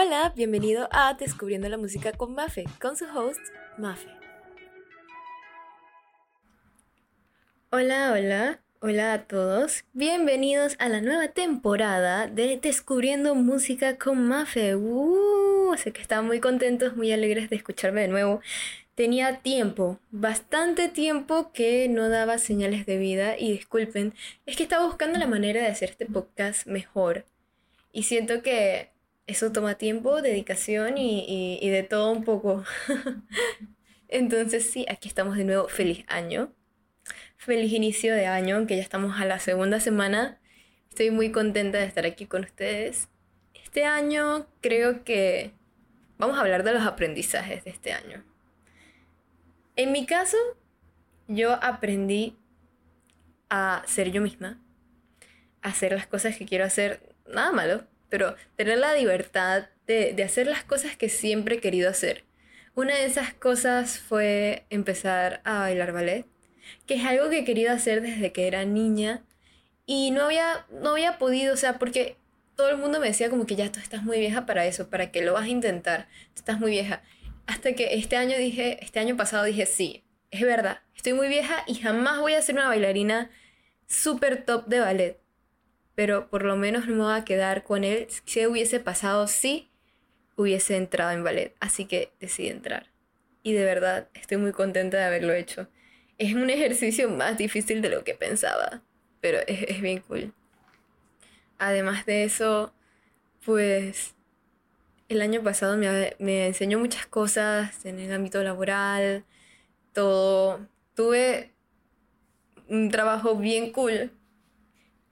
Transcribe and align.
Hola, 0.00 0.32
bienvenido 0.36 0.88
a 0.92 1.14
Descubriendo 1.14 1.68
la 1.68 1.76
Música 1.76 2.12
con 2.12 2.32
Mafe, 2.32 2.66
con 2.80 2.96
su 2.96 3.04
host, 3.06 3.40
Mafe. 3.78 4.08
Hola, 7.70 8.12
hola, 8.12 8.60
hola 8.78 9.12
a 9.12 9.24
todos. 9.24 9.82
Bienvenidos 9.94 10.76
a 10.78 10.88
la 10.88 11.00
nueva 11.00 11.26
temporada 11.26 12.28
de 12.28 12.60
Descubriendo 12.62 13.34
Música 13.34 13.98
con 13.98 14.28
Mafe. 14.28 14.76
Uh, 14.76 15.74
sé 15.76 15.90
que 15.90 16.00
están 16.00 16.26
muy 16.28 16.38
contentos, 16.38 16.94
muy 16.94 17.10
alegres 17.10 17.50
de 17.50 17.56
escucharme 17.56 18.02
de 18.02 18.08
nuevo. 18.08 18.40
Tenía 18.94 19.40
tiempo, 19.40 19.98
bastante 20.12 20.88
tiempo 20.88 21.50
que 21.52 21.88
no 21.88 22.08
daba 22.08 22.38
señales 22.38 22.86
de 22.86 22.98
vida 22.98 23.36
y 23.36 23.50
disculpen, 23.50 24.14
es 24.46 24.56
que 24.56 24.62
estaba 24.62 24.86
buscando 24.86 25.18
la 25.18 25.26
manera 25.26 25.60
de 25.60 25.66
hacer 25.66 25.90
este 25.90 26.06
podcast 26.06 26.68
mejor. 26.68 27.24
Y 27.90 28.04
siento 28.04 28.42
que 28.42 28.96
eso 29.28 29.52
toma 29.52 29.74
tiempo, 29.76 30.22
dedicación 30.22 30.96
y, 30.96 31.68
de 31.70 31.82
todo 31.82 32.10
un 32.10 32.24
poco. 32.24 32.64
Entonces 34.08 34.68
sí, 34.68 34.86
aquí 34.88 35.06
estamos 35.06 35.36
de 35.36 35.44
nuevo. 35.44 35.68
Feliz 35.68 36.04
año. 36.08 36.50
Feliz 37.36 37.72
inicio 37.72 38.14
de 38.14 38.26
año, 38.26 38.56
aunque 38.56 38.76
ya 38.76 38.82
estamos 38.82 39.20
a 39.20 39.26
la 39.26 39.38
segunda 39.38 39.80
semana. 39.80 40.40
Estoy 40.88 41.10
muy 41.10 41.30
contenta 41.30 41.78
de 41.78 41.84
estar 41.84 42.06
aquí 42.06 42.24
con 42.24 42.42
ustedes. 42.42 43.08
Este 43.52 43.84
año 43.84 44.46
creo 44.62 45.04
que 45.04 45.52
vamos 46.16 46.38
a 46.38 46.40
hablar 46.40 46.64
de 46.64 46.72
los 46.72 46.82
aprendizajes 46.82 47.64
de 47.64 47.70
este 47.70 47.92
año. 47.92 48.24
En 49.76 49.92
mi 49.92 50.06
caso, 50.06 50.38
yo 51.28 51.52
aprendí 51.62 52.34
a 53.50 53.82
ser 53.86 54.10
yo 54.10 54.22
misma, 54.22 54.58
a 55.60 55.68
hacer 55.68 55.92
las 55.92 56.06
cosas 56.06 56.36
que 56.36 56.46
quiero 56.46 56.64
hacer, 56.64 57.14
nada 57.26 57.52
malo, 57.52 57.84
pero 58.08 58.36
tener 58.56 58.78
la 58.78 58.94
libertad 58.94 59.68
de, 59.86 60.12
de 60.12 60.22
hacer 60.22 60.46
las 60.46 60.64
cosas 60.64 60.96
que 60.96 61.08
siempre 61.08 61.56
he 61.56 61.60
querido 61.60 61.90
hacer. 61.90 62.24
Una 62.74 62.94
de 62.94 63.06
esas 63.06 63.34
cosas 63.34 63.98
fue 63.98 64.64
empezar 64.70 65.40
a 65.44 65.60
bailar 65.60 65.92
ballet, 65.92 66.26
que 66.86 66.94
es 66.94 67.04
algo 67.04 67.28
que 67.28 67.40
he 67.40 67.44
querido 67.44 67.72
hacer 67.72 68.02
desde 68.02 68.32
que 68.32 68.46
era 68.46 68.64
niña 68.64 69.24
y 69.86 70.10
no 70.10 70.26
había, 70.26 70.66
no 70.70 70.90
había 70.90 71.18
podido, 71.18 71.54
o 71.54 71.56
sea, 71.56 71.78
porque 71.78 72.16
todo 72.54 72.68
el 72.68 72.76
mundo 72.76 73.00
me 73.00 73.08
decía 73.08 73.30
como 73.30 73.46
que 73.46 73.56
ya 73.56 73.72
tú 73.72 73.80
estás 73.80 74.02
muy 74.02 74.18
vieja 74.18 74.46
para 74.46 74.66
eso, 74.66 74.90
para 74.90 75.10
que 75.10 75.22
lo 75.22 75.32
vas 75.32 75.44
a 75.44 75.48
intentar, 75.48 76.08
tú 76.34 76.40
estás 76.40 76.60
muy 76.60 76.70
vieja. 76.70 77.02
Hasta 77.46 77.72
que 77.72 77.94
este 77.94 78.16
año 78.16 78.36
dije, 78.36 78.78
este 78.84 79.00
año 79.00 79.16
pasado 79.16 79.44
dije, 79.44 79.64
sí, 79.64 80.04
es 80.30 80.42
verdad, 80.42 80.80
estoy 80.94 81.14
muy 81.14 81.28
vieja 81.28 81.64
y 81.66 81.76
jamás 81.76 82.20
voy 82.20 82.34
a 82.34 82.42
ser 82.42 82.56
una 82.56 82.68
bailarina 82.68 83.30
súper 83.86 84.44
top 84.44 84.66
de 84.66 84.80
ballet 84.80 85.20
pero 85.98 86.28
por 86.28 86.44
lo 86.44 86.54
menos 86.56 86.86
no 86.86 86.94
me 86.94 87.02
voy 87.02 87.12
a 87.12 87.24
quedar 87.24 87.64
con 87.64 87.82
él. 87.82 88.06
Si 88.24 88.46
hubiese 88.46 88.78
pasado, 88.78 89.26
sí, 89.26 89.68
hubiese 90.36 90.76
entrado 90.76 91.10
en 91.10 91.24
ballet. 91.24 91.56
Así 91.58 91.86
que 91.86 92.12
decidí 92.20 92.50
entrar. 92.50 92.86
Y 93.42 93.52
de 93.52 93.64
verdad 93.64 94.06
estoy 94.14 94.36
muy 94.36 94.52
contenta 94.52 94.96
de 94.96 95.02
haberlo 95.02 95.32
hecho. 95.32 95.66
Es 96.16 96.34
un 96.34 96.50
ejercicio 96.50 97.10
más 97.10 97.36
difícil 97.36 97.82
de 97.82 97.88
lo 97.88 98.04
que 98.04 98.14
pensaba, 98.14 98.80
pero 99.20 99.40
es, 99.48 99.80
bien 99.80 99.98
cool. 100.02 100.32
Además 101.58 102.06
de 102.06 102.22
eso, 102.22 102.72
pues 103.44 104.14
el 105.08 105.20
año 105.20 105.42
pasado 105.42 105.76
me, 105.76 106.14
me 106.20 106.46
enseñó 106.46 106.78
muchas 106.78 107.06
cosas 107.06 107.84
en 107.84 107.98
el 107.98 108.12
ámbito 108.12 108.40
laboral, 108.44 109.24
todo. 109.94 110.64
Tuve 110.94 111.50
un 112.68 112.88
trabajo 112.88 113.34
bien 113.34 113.72
cool 113.72 114.12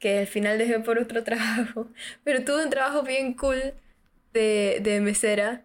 que 0.07 0.21
al 0.21 0.29
final 0.29 0.57
dejé 0.57 0.79
por 0.79 1.01
otro 1.01 1.25
trabajo, 1.31 1.89
pero 2.23 2.45
tuve 2.45 2.63
un 2.63 2.71
trabajo 2.71 3.03
bien 3.03 3.35
cool 3.35 3.75
de, 4.33 4.79
de 4.81 5.01
mesera 5.01 5.65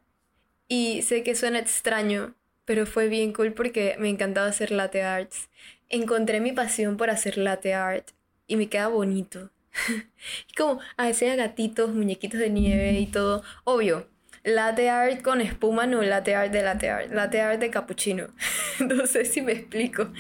y 0.68 1.04
sé 1.04 1.22
que 1.22 1.36
suena 1.36 1.60
extraño, 1.60 2.34
pero 2.66 2.88
fue 2.88 3.08
bien 3.08 3.34
cool 3.34 3.54
porque 3.54 3.96
me 4.00 4.10
encantaba 4.10 4.48
hacer 4.48 4.72
latte 4.72 5.04
arts. 5.04 5.48
Encontré 5.90 6.40
mi 6.40 6.54
pasión 6.54 6.98
por 6.98 7.12
hacer 7.12 7.38
latte 7.38 7.76
art 7.76 8.10
y 8.48 8.56
me 8.56 8.68
queda 8.68 8.88
bonito. 8.88 9.52
y 10.50 10.54
como 10.56 10.80
hacía 10.98 11.36
gatitos, 11.36 11.94
muñequitos 11.94 12.40
de 12.40 12.50
nieve 12.50 12.94
y 12.94 13.06
todo. 13.06 13.44
Obvio, 13.64 14.08
latte 14.44 14.90
art 14.90 15.22
con 15.22 15.42
espuma, 15.42 15.86
no 15.86 16.02
latte 16.02 16.34
art 16.34 16.52
de 16.52 16.64
latte 16.64 16.90
art, 16.90 17.12
latte 17.12 17.42
art 17.42 17.60
de 17.60 17.70
cappuccino. 17.70 18.34
no 18.80 19.06
sé 19.06 19.24
si 19.26 19.44
me 19.44 19.52
explico. 19.52 20.12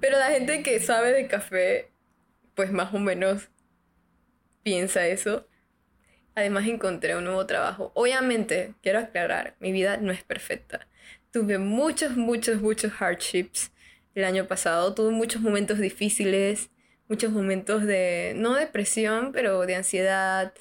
Pero 0.00 0.18
la 0.18 0.30
gente 0.30 0.62
que 0.62 0.80
sabe 0.80 1.12
de 1.12 1.26
café, 1.26 1.90
pues 2.54 2.72
más 2.72 2.94
o 2.94 2.98
menos 2.98 3.50
piensa 4.66 5.06
eso. 5.06 5.46
Además 6.34 6.66
encontré 6.66 7.16
un 7.16 7.22
nuevo 7.22 7.46
trabajo. 7.46 7.92
Obviamente, 7.94 8.74
quiero 8.82 8.98
aclarar, 8.98 9.54
mi 9.60 9.70
vida 9.70 9.96
no 9.98 10.10
es 10.10 10.24
perfecta. 10.24 10.88
Tuve 11.30 11.58
muchos, 11.58 12.16
muchos, 12.16 12.60
muchos 12.60 12.92
hardships 13.00 13.70
el 14.16 14.24
año 14.24 14.48
pasado. 14.48 14.92
Tuve 14.92 15.12
muchos 15.12 15.40
momentos 15.40 15.78
difíciles, 15.78 16.70
muchos 17.08 17.30
momentos 17.30 17.84
de, 17.84 18.32
no 18.34 18.54
depresión, 18.54 19.30
pero 19.30 19.66
de 19.66 19.76
ansiedad, 19.76 20.52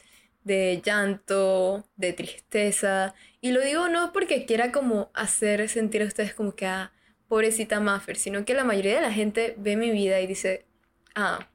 de 0.44 0.84
llanto, 0.86 1.90
de 1.96 2.14
tristeza. 2.14 3.16
Y 3.42 3.54
lo 3.54 3.62
digo 3.62 3.90
no 3.90 4.14
porque 4.14 4.46
quiera 4.46 4.72
como 4.72 5.10
hacer 5.16 5.68
sentir 5.68 6.04
a 6.04 6.06
ustedes 6.06 6.36
como 6.36 6.56
que, 6.56 6.68
ah, 6.68 6.94
pobrecita 7.28 7.80
Maffer, 7.80 8.18
sino 8.18 8.46
que 8.46 8.54
la 8.54 8.66
mayoría 8.66 8.98
de 8.98 9.02
la 9.02 9.12
gente 9.12 9.56
ve 9.58 9.76
mi 9.78 9.90
vida 9.90 10.22
y 10.22 10.28
dice, 10.28 10.68
ah, 11.16 11.50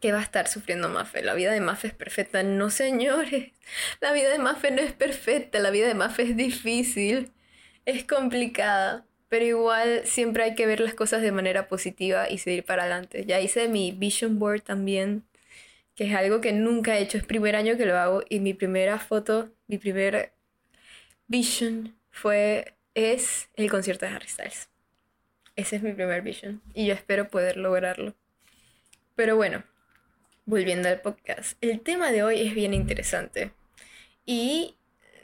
que 0.00 0.12
va 0.12 0.18
a 0.18 0.22
estar 0.22 0.48
sufriendo 0.48 0.88
Mafe. 0.88 1.22
La 1.22 1.34
vida 1.34 1.52
de 1.52 1.60
Mafe 1.60 1.88
es 1.88 1.94
perfecta. 1.94 2.42
No, 2.42 2.70
señores. 2.70 3.52
La 4.00 4.12
vida 4.12 4.30
de 4.30 4.38
Mafe 4.38 4.70
no 4.70 4.80
es 4.80 4.92
perfecta. 4.92 5.58
La 5.58 5.70
vida 5.70 5.86
de 5.86 5.94
Mafe 5.94 6.22
es 6.22 6.36
difícil. 6.36 7.32
Es 7.84 8.04
complicada. 8.04 9.04
Pero 9.28 9.44
igual 9.44 10.02
siempre 10.06 10.42
hay 10.42 10.54
que 10.54 10.66
ver 10.66 10.80
las 10.80 10.94
cosas 10.94 11.22
de 11.22 11.30
manera 11.30 11.68
positiva 11.68 12.28
y 12.28 12.38
seguir 12.38 12.64
para 12.64 12.82
adelante. 12.82 13.24
Ya 13.26 13.40
hice 13.40 13.68
mi 13.68 13.92
vision 13.92 14.38
board 14.40 14.62
también, 14.62 15.22
que 15.94 16.08
es 16.08 16.14
algo 16.14 16.40
que 16.40 16.52
nunca 16.52 16.98
he 16.98 17.02
hecho. 17.02 17.16
Es 17.16 17.24
primer 17.24 17.54
año 17.54 17.76
que 17.76 17.86
lo 17.86 17.96
hago 17.96 18.24
y 18.28 18.40
mi 18.40 18.54
primera 18.54 18.98
foto, 18.98 19.50
mi 19.68 19.78
primer 19.78 20.32
vision 21.28 21.94
fue, 22.10 22.74
es 22.94 23.48
el 23.54 23.70
concierto 23.70 24.04
de 24.04 24.12
Harry 24.12 24.26
Styles. 24.26 24.68
Ese 25.54 25.76
es 25.76 25.82
mi 25.82 25.92
primer 25.92 26.22
vision 26.22 26.60
y 26.74 26.86
yo 26.86 26.94
espero 26.94 27.28
poder 27.28 27.56
lograrlo. 27.56 28.16
Pero 29.14 29.36
bueno, 29.36 29.62
volviendo 30.50 30.88
al 30.88 31.00
podcast, 31.00 31.56
el 31.60 31.80
tema 31.80 32.10
de 32.10 32.24
hoy 32.24 32.40
es 32.40 32.54
bien 32.56 32.74
interesante 32.74 33.52
y 34.26 34.74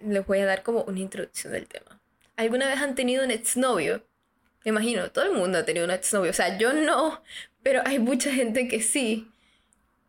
les 0.01 0.25
voy 0.25 0.39
a 0.39 0.47
dar 0.47 0.63
como 0.63 0.85
una 0.85 1.01
introducción 1.01 1.53
del 1.53 1.67
tema. 1.67 2.01
¿Alguna 2.37 2.69
vez 2.69 2.79
han 2.79 2.95
tenido 2.95 3.25
un 3.25 3.33
exnovio? 3.33 4.05
Me 4.65 4.69
imagino, 4.69 5.11
todo 5.11 5.25
el 5.25 5.33
mundo 5.33 5.59
ha 5.59 5.65
tenido 5.65 5.85
un 5.85 5.91
exnovio. 5.91 6.31
O 6.31 6.35
sea, 6.35 6.57
yo 6.59 6.73
no, 6.73 7.23
pero 7.65 7.83
hay 7.85 7.99
mucha 7.99 8.33
gente 8.33 8.69
que 8.69 8.81
sí. 8.81 9.29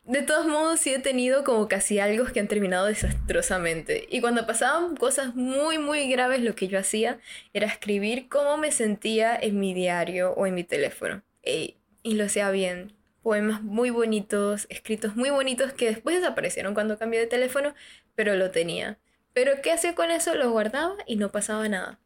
De 0.03 0.21
todos 0.21 0.45
modos, 0.45 0.81
sí 0.81 0.93
he 0.93 0.99
tenido 0.99 1.43
como 1.43 1.67
casi 1.67 1.97
algo 1.97 2.25
que 2.25 2.39
han 2.39 2.47
terminado 2.47 2.85
desastrosamente. 2.85 4.07
Y 4.11 4.21
cuando 4.21 4.45
pasaban 4.45 4.95
cosas 4.95 5.33
muy, 5.33 5.79
muy 5.79 6.07
graves, 6.11 6.41
lo 6.41 6.53
que 6.53 6.67
yo 6.67 6.77
hacía 6.77 7.19
era 7.53 7.65
escribir 7.65 8.29
cómo 8.29 8.57
me 8.57 8.71
sentía 8.71 9.35
en 9.35 9.59
mi 9.59 9.73
diario 9.73 10.33
o 10.33 10.45
en 10.45 10.53
mi 10.53 10.63
teléfono. 10.63 11.23
y 11.43 11.75
lo 12.03 12.25
hacía 12.25 12.51
bien 12.51 12.96
poemas 13.21 13.61
muy 13.61 13.89
bonitos, 13.89 14.67
escritos 14.69 15.15
muy 15.15 15.29
bonitos 15.29 15.73
que 15.73 15.87
después 15.87 16.15
desaparecieron 16.15 16.73
cuando 16.73 16.97
cambié 16.97 17.19
de 17.19 17.27
teléfono, 17.27 17.73
pero 18.15 18.35
lo 18.35 18.51
tenía. 18.51 18.99
Pero 19.33 19.61
¿qué 19.61 19.71
hacía 19.71 19.95
con 19.95 20.11
eso? 20.11 20.35
Lo 20.35 20.51
guardaba 20.51 20.95
y 21.05 21.17
no 21.17 21.31
pasaba 21.31 21.67
nada. 21.67 21.99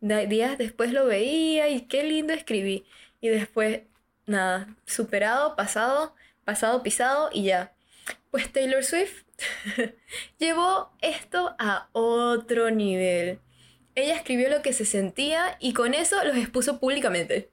Días 0.00 0.58
después 0.58 0.92
lo 0.92 1.06
veía 1.06 1.68
y 1.68 1.82
qué 1.82 2.02
lindo 2.02 2.32
escribí. 2.32 2.84
Y 3.20 3.28
después, 3.28 3.82
nada, 4.26 4.76
superado, 4.84 5.54
pasado, 5.54 6.14
pasado, 6.44 6.82
pisado 6.82 7.30
y 7.32 7.44
ya. 7.44 7.72
Pues 8.30 8.52
Taylor 8.52 8.82
Swift 8.82 9.22
llevó 10.38 10.90
esto 11.00 11.54
a 11.58 11.88
otro 11.92 12.70
nivel. 12.70 13.38
Ella 13.94 14.16
escribió 14.16 14.48
lo 14.48 14.62
que 14.62 14.72
se 14.72 14.84
sentía 14.84 15.56
y 15.60 15.72
con 15.72 15.94
eso 15.94 16.24
los 16.24 16.36
expuso 16.36 16.80
públicamente 16.80 17.51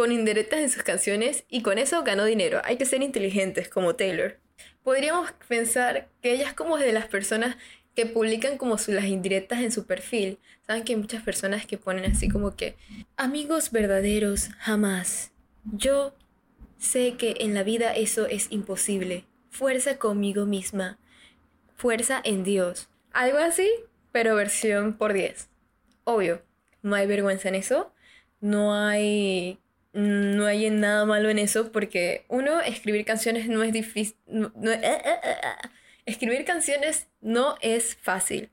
con 0.00 0.12
indirectas 0.12 0.60
en 0.60 0.70
sus 0.70 0.82
canciones 0.82 1.44
y 1.50 1.60
con 1.60 1.76
eso 1.76 2.02
ganó 2.02 2.24
dinero. 2.24 2.62
Hay 2.64 2.78
que 2.78 2.86
ser 2.86 3.02
inteligentes 3.02 3.68
como 3.68 3.96
Taylor. 3.96 4.38
Podríamos 4.82 5.30
pensar 5.46 6.08
que 6.22 6.32
ella 6.32 6.48
es 6.48 6.54
como 6.54 6.78
de 6.78 6.90
las 6.94 7.06
personas 7.06 7.58
que 7.94 8.06
publican 8.06 8.56
como 8.56 8.76
las 8.88 9.04
indirectas 9.04 9.60
en 9.60 9.70
su 9.70 9.84
perfil. 9.84 10.38
Saben 10.66 10.84
que 10.84 10.94
hay 10.94 10.98
muchas 10.98 11.22
personas 11.22 11.66
que 11.66 11.76
ponen 11.76 12.10
así 12.10 12.30
como 12.30 12.56
que 12.56 12.76
amigos 13.18 13.72
verdaderos 13.72 14.48
jamás. 14.58 15.32
Yo 15.64 16.14
sé 16.78 17.18
que 17.18 17.34
en 17.40 17.52
la 17.52 17.62
vida 17.62 17.94
eso 17.94 18.24
es 18.24 18.50
imposible. 18.50 19.26
Fuerza 19.50 19.98
conmigo 19.98 20.46
misma. 20.46 20.98
Fuerza 21.76 22.22
en 22.24 22.42
Dios. 22.42 22.88
Algo 23.12 23.36
así, 23.36 23.68
pero 24.12 24.34
versión 24.34 24.94
por 24.94 25.12
10. 25.12 25.50
Obvio, 26.04 26.40
no 26.80 26.94
hay 26.94 27.06
vergüenza 27.06 27.50
en 27.50 27.56
eso. 27.56 27.92
No 28.40 28.74
hay 28.74 29.59
no 29.92 30.46
hay 30.46 30.70
nada 30.70 31.04
malo 31.04 31.30
en 31.30 31.38
eso 31.38 31.72
porque 31.72 32.24
uno, 32.28 32.60
escribir 32.60 33.04
canciones 33.04 33.48
no 33.48 33.62
es 33.62 33.72
difícil. 33.72 34.16
Eh, 34.28 34.80
eh, 34.82 35.00
eh, 35.04 35.36
escribir 36.06 36.44
canciones 36.44 37.08
no 37.20 37.56
es 37.60 37.96
fácil. 37.96 38.50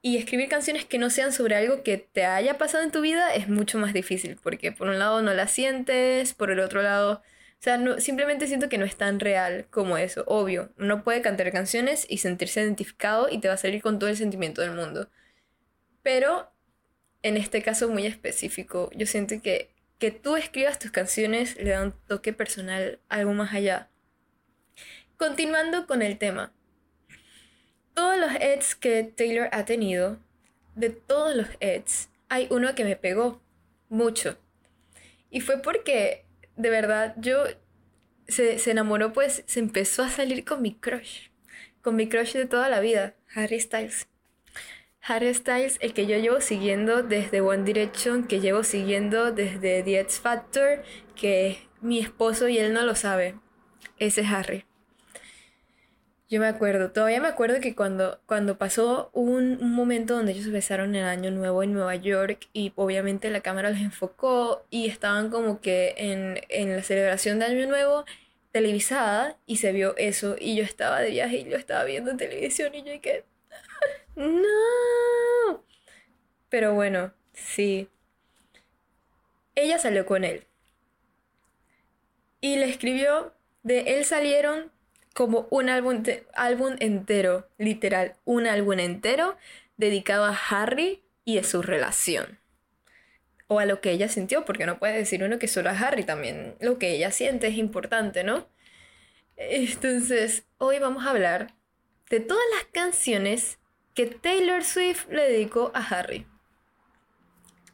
Y 0.00 0.16
escribir 0.16 0.48
canciones 0.48 0.84
que 0.84 0.98
no 0.98 1.10
sean 1.10 1.32
sobre 1.32 1.54
algo 1.54 1.82
que 1.84 1.96
te 1.98 2.24
haya 2.24 2.58
pasado 2.58 2.82
en 2.82 2.90
tu 2.90 3.00
vida 3.00 3.34
es 3.34 3.48
mucho 3.48 3.78
más 3.78 3.92
difícil, 3.92 4.36
porque 4.42 4.72
por 4.72 4.88
un 4.88 4.98
lado 4.98 5.22
no 5.22 5.32
la 5.32 5.46
sientes, 5.46 6.34
por 6.34 6.50
el 6.50 6.58
otro 6.58 6.82
lado, 6.82 7.22
o 7.62 7.64
sea, 7.64 7.78
no, 7.78 8.00
simplemente 8.00 8.48
siento 8.48 8.68
que 8.68 8.78
no 8.78 8.84
es 8.84 8.96
tan 8.96 9.20
real 9.20 9.66
como 9.70 9.96
eso, 9.96 10.24
obvio. 10.26 10.72
Uno 10.78 11.04
puede 11.04 11.22
cantar 11.22 11.52
canciones 11.52 12.06
y 12.08 12.18
sentirse 12.18 12.60
identificado 12.60 13.28
y 13.30 13.38
te 13.38 13.46
va 13.46 13.54
a 13.54 13.58
salir 13.58 13.80
con 13.80 14.00
todo 14.00 14.10
el 14.10 14.16
sentimiento 14.16 14.62
del 14.62 14.72
mundo. 14.72 15.08
Pero 16.02 16.50
en 17.22 17.36
este 17.36 17.62
caso 17.62 17.88
muy 17.88 18.06
específico, 18.06 18.90
yo 18.96 19.06
siento 19.06 19.40
que 19.40 19.71
que 20.02 20.10
tú 20.10 20.36
escribas 20.36 20.80
tus 20.80 20.90
canciones 20.90 21.56
le 21.58 21.70
da 21.70 21.84
un 21.84 21.92
toque 22.08 22.32
personal, 22.32 22.98
algo 23.08 23.34
más 23.34 23.54
allá. 23.54 23.88
Continuando 25.16 25.86
con 25.86 26.02
el 26.02 26.18
tema. 26.18 26.52
Todos 27.94 28.18
los 28.18 28.30
ads 28.32 28.74
que 28.74 29.04
Taylor 29.04 29.48
ha 29.52 29.64
tenido, 29.64 30.18
de 30.74 30.90
todos 30.90 31.36
los 31.36 31.46
ads, 31.60 32.08
hay 32.28 32.48
uno 32.50 32.74
que 32.74 32.82
me 32.82 32.96
pegó 32.96 33.40
mucho. 33.88 34.36
Y 35.30 35.40
fue 35.40 35.62
porque, 35.62 36.26
de 36.56 36.70
verdad, 36.70 37.14
yo 37.18 37.44
se, 38.26 38.58
se 38.58 38.72
enamoró, 38.72 39.12
pues 39.12 39.44
se 39.46 39.60
empezó 39.60 40.02
a 40.02 40.10
salir 40.10 40.44
con 40.44 40.62
mi 40.62 40.74
crush. 40.74 41.28
Con 41.80 41.94
mi 41.94 42.08
crush 42.08 42.32
de 42.32 42.46
toda 42.46 42.68
la 42.68 42.80
vida, 42.80 43.14
Harry 43.32 43.60
Styles. 43.60 44.08
Harry 45.04 45.34
Styles, 45.34 45.78
el 45.80 45.94
que 45.94 46.06
yo 46.06 46.16
llevo 46.18 46.40
siguiendo 46.40 47.02
desde 47.02 47.40
One 47.40 47.64
Direction, 47.64 48.24
que 48.28 48.40
llevo 48.40 48.62
siguiendo 48.62 49.32
desde 49.32 49.82
The 49.82 50.00
X 50.00 50.20
Factor, 50.20 50.84
que 51.16 51.58
mi 51.80 51.98
esposo 51.98 52.48
y 52.48 52.58
él 52.58 52.72
no 52.72 52.82
lo 52.82 52.94
sabe. 52.94 53.34
Ese 53.98 54.20
es 54.20 54.28
Harry. 54.28 54.64
Yo 56.30 56.40
me 56.40 56.46
acuerdo, 56.46 56.92
todavía 56.92 57.20
me 57.20 57.28
acuerdo 57.28 57.60
que 57.60 57.74
cuando, 57.74 58.20
cuando 58.26 58.56
pasó 58.56 59.10
un, 59.12 59.58
un, 59.60 59.74
momento 59.74 60.14
donde 60.14 60.32
ellos 60.32 60.50
besaron 60.50 60.94
el 60.94 61.04
año 61.04 61.30
nuevo 61.30 61.62
en 61.62 61.74
Nueva 61.74 61.94
York 61.96 62.48
y 62.54 62.72
obviamente 62.76 63.28
la 63.28 63.42
cámara 63.42 63.70
los 63.70 63.80
enfocó 63.80 64.64
y 64.70 64.86
estaban 64.86 65.30
como 65.30 65.60
que 65.60 65.94
en, 65.98 66.40
en 66.48 66.74
la 66.74 66.82
celebración 66.82 67.38
de 67.38 67.46
año 67.46 67.66
nuevo 67.66 68.06
televisada 68.50 69.36
y 69.46 69.56
se 69.56 69.72
vio 69.72 69.94
eso 69.98 70.36
y 70.38 70.56
yo 70.56 70.64
estaba 70.64 71.00
de 71.00 71.10
viaje 71.10 71.38
y 71.38 71.44
lo 71.44 71.56
estaba 71.56 71.84
viendo 71.84 72.10
en 72.10 72.16
televisión 72.16 72.74
y 72.74 72.82
yo 72.82 72.98
que 73.02 73.24
no. 74.16 75.64
Pero 76.48 76.74
bueno, 76.74 77.12
sí. 77.32 77.88
Ella 79.54 79.78
salió 79.78 80.06
con 80.06 80.24
él. 80.24 80.46
Y 82.40 82.56
le 82.56 82.68
escribió, 82.68 83.32
de 83.62 83.96
él 83.96 84.04
salieron 84.04 84.72
como 85.14 85.46
un 85.50 85.68
álbum, 85.68 86.02
álbum 86.34 86.76
entero, 86.80 87.48
literal, 87.58 88.16
un 88.24 88.46
álbum 88.46 88.78
entero 88.78 89.36
dedicado 89.76 90.24
a 90.24 90.38
Harry 90.50 91.02
y 91.24 91.38
a 91.38 91.44
su 91.44 91.62
relación. 91.62 92.38
O 93.46 93.58
a 93.58 93.66
lo 93.66 93.80
que 93.80 93.90
ella 93.90 94.08
sintió, 94.08 94.44
porque 94.44 94.66
no 94.66 94.78
puede 94.78 94.96
decir 94.96 95.22
uno 95.22 95.38
que 95.38 95.48
solo 95.48 95.70
a 95.70 95.78
Harry 95.78 96.04
también. 96.04 96.56
Lo 96.60 96.78
que 96.78 96.92
ella 96.92 97.10
siente 97.10 97.48
es 97.48 97.56
importante, 97.56 98.24
¿no? 98.24 98.48
Entonces, 99.36 100.44
hoy 100.58 100.78
vamos 100.78 101.04
a 101.04 101.10
hablar 101.10 101.54
de 102.10 102.20
todas 102.20 102.44
las 102.54 102.64
canciones 102.72 103.58
que 103.94 104.06
Taylor 104.06 104.64
Swift 104.64 105.08
le 105.10 105.22
dedicó 105.22 105.70
a 105.74 105.80
Harry. 105.80 106.26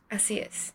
Así 0.08 0.38
es. 0.38 0.74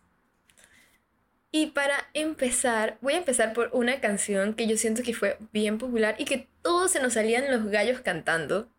Y 1.51 1.67
para 1.67 2.09
empezar, 2.13 2.97
voy 3.01 3.13
a 3.13 3.17
empezar 3.17 3.53
por 3.53 3.69
una 3.73 3.99
canción 3.99 4.55
que 4.55 4.67
yo 4.67 4.75
siento 4.75 5.03
que 5.03 5.13
fue 5.13 5.37
bien 5.51 5.77
popular 5.77 6.15
y 6.17 6.25
que 6.25 6.47
todos 6.61 6.91
se 6.91 7.01
nos 7.01 7.13
salían 7.13 7.51
los 7.51 7.69
gallos 7.69 8.01
cantando. 8.01 8.69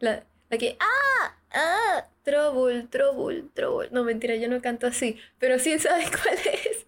La, 0.00 0.24
la 0.50 0.58
que, 0.58 0.76
¡ah! 0.80 1.36
¡ah! 1.52 2.06
Trouble, 2.22 2.88
trouble, 2.90 3.44
trouble. 3.54 3.88
No, 3.90 4.04
mentira, 4.04 4.34
yo 4.36 4.48
no 4.48 4.60
canto 4.60 4.86
así, 4.86 5.18
pero 5.38 5.58
sí 5.58 5.78
sabes 5.78 6.10
cuál 6.10 6.36
es. 6.36 6.86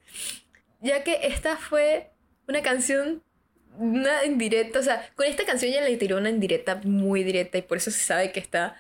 Ya 0.81 1.03
que 1.03 1.27
esta 1.27 1.57
fue 1.57 2.11
una 2.47 2.63
canción 2.63 3.23
una 3.79 4.25
indirecta, 4.25 4.79
o 4.79 4.83
sea, 4.83 5.11
con 5.15 5.27
esta 5.27 5.45
canción 5.45 5.73
ya 5.73 5.83
le 5.83 5.97
tiró 5.97 6.17
una 6.17 6.31
indirecta 6.31 6.81
muy 6.85 7.23
directa 7.25 7.59
y 7.59 7.63
por 7.63 7.77
eso 7.79 7.91
se 7.91 8.01
sabe 8.01 8.33
que 8.33 8.41
está 8.41 8.77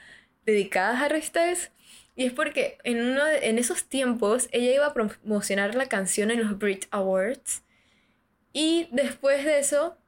dedicada 0.47 0.99
a 0.99 1.05
Harry 1.05 1.21
Styles. 1.21 1.71
Y 2.15 2.25
es 2.25 2.33
porque 2.33 2.79
en, 2.85 3.05
uno 3.05 3.27
en 3.27 3.59
esos 3.59 3.85
tiempos 3.85 4.49
ella 4.53 4.75
iba 4.75 4.87
a 4.87 4.95
promocionar 4.95 5.75
la 5.75 5.87
canción 5.87 6.31
en 6.31 6.43
los 6.43 6.59
Brit 6.59 6.87
Awards. 6.91 7.63
Y 8.55 8.89
después 8.91 9.45
de 9.45 9.59
eso, 9.59 9.99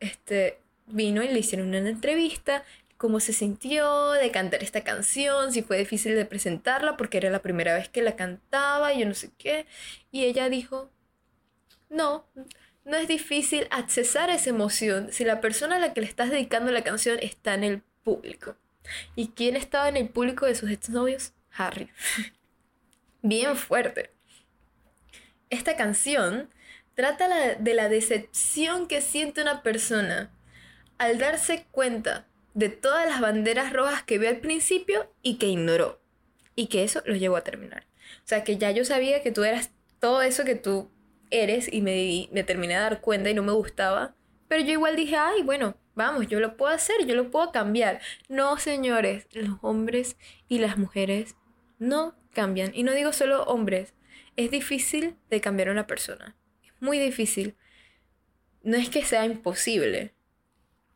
este, 0.00 0.60
vino 0.86 1.22
y 1.22 1.28
le 1.28 1.40
hicieron 1.40 1.68
una 1.68 1.78
entrevista. 1.90 2.64
Cómo 2.96 3.20
se 3.20 3.32
sintió 3.32 4.12
de 4.12 4.30
cantar 4.30 4.62
esta 4.62 4.82
canción, 4.82 5.52
si 5.52 5.62
fue 5.62 5.78
difícil 5.78 6.14
de 6.16 6.24
presentarla 6.24 6.96
porque 6.96 7.18
era 7.18 7.30
la 7.30 7.42
primera 7.42 7.74
vez 7.74 7.88
que 7.88 8.02
la 8.02 8.16
cantaba 8.16 8.92
yo 8.92 9.06
no 9.06 9.14
sé 9.14 9.30
qué. 9.38 9.66
Y 10.10 10.24
ella 10.24 10.48
dijo, 10.48 10.90
no, 11.90 12.26
no 12.84 12.96
es 12.96 13.06
difícil 13.06 13.68
accesar 13.70 14.30
esa 14.30 14.50
emoción 14.50 15.12
si 15.12 15.24
la 15.24 15.40
persona 15.40 15.76
a 15.76 15.78
la 15.78 15.92
que 15.92 16.00
le 16.00 16.06
estás 16.06 16.30
dedicando 16.30 16.72
la 16.72 16.82
canción 16.82 17.18
está 17.20 17.54
en 17.54 17.64
el 17.64 17.82
público. 18.02 18.56
¿Y 19.14 19.28
quién 19.28 19.56
estaba 19.56 19.88
en 19.88 19.96
el 19.96 20.08
público 20.08 20.46
de 20.46 20.54
sus 20.54 20.70
exnovios? 20.70 21.32
Harry. 21.56 21.90
Bien 23.22 23.56
fuerte. 23.56 24.12
Esta 25.50 25.76
canción 25.76 26.50
trata 26.94 27.56
de 27.58 27.74
la 27.74 27.88
decepción 27.88 28.86
que 28.86 29.00
siente 29.00 29.42
una 29.42 29.62
persona 29.62 30.32
al 30.98 31.18
darse 31.18 31.66
cuenta 31.70 32.26
de 32.54 32.68
todas 32.68 33.08
las 33.08 33.20
banderas 33.20 33.72
rojas 33.72 34.02
que 34.02 34.18
vio 34.18 34.28
al 34.28 34.40
principio 34.40 35.12
y 35.22 35.36
que 35.36 35.46
ignoró. 35.46 36.00
Y 36.56 36.66
que 36.66 36.82
eso 36.82 37.02
lo 37.06 37.14
llevó 37.14 37.36
a 37.36 37.44
terminar. 37.44 37.86
O 38.24 38.28
sea, 38.28 38.42
que 38.42 38.58
ya 38.58 38.70
yo 38.72 38.84
sabía 38.84 39.22
que 39.22 39.30
tú 39.30 39.44
eras 39.44 39.70
todo 40.00 40.22
eso 40.22 40.44
que 40.44 40.56
tú 40.56 40.90
eres 41.30 41.72
y 41.72 41.82
me, 41.82 42.28
me 42.32 42.42
terminé 42.42 42.74
de 42.74 42.80
dar 42.80 43.00
cuenta 43.00 43.30
y 43.30 43.34
no 43.34 43.42
me 43.42 43.52
gustaba. 43.52 44.14
Pero 44.48 44.64
yo 44.64 44.72
igual 44.72 44.96
dije, 44.96 45.16
ay, 45.16 45.42
bueno, 45.42 45.76
Vamos, 45.98 46.28
yo 46.28 46.38
lo 46.38 46.56
puedo 46.56 46.72
hacer, 46.72 47.06
yo 47.06 47.16
lo 47.16 47.28
puedo 47.32 47.50
cambiar. 47.50 48.00
No, 48.28 48.56
señores, 48.56 49.26
los 49.32 49.58
hombres 49.62 50.16
y 50.46 50.60
las 50.60 50.78
mujeres 50.78 51.34
no 51.80 52.14
cambian. 52.32 52.70
Y 52.72 52.84
no 52.84 52.92
digo 52.92 53.12
solo 53.12 53.42
hombres. 53.42 53.94
Es 54.36 54.52
difícil 54.52 55.16
de 55.28 55.40
cambiar 55.40 55.70
a 55.70 55.72
una 55.72 55.88
persona. 55.88 56.36
Es 56.62 56.70
muy 56.78 57.00
difícil. 57.00 57.56
No 58.62 58.76
es 58.76 58.90
que 58.90 59.04
sea 59.04 59.24
imposible. 59.24 60.14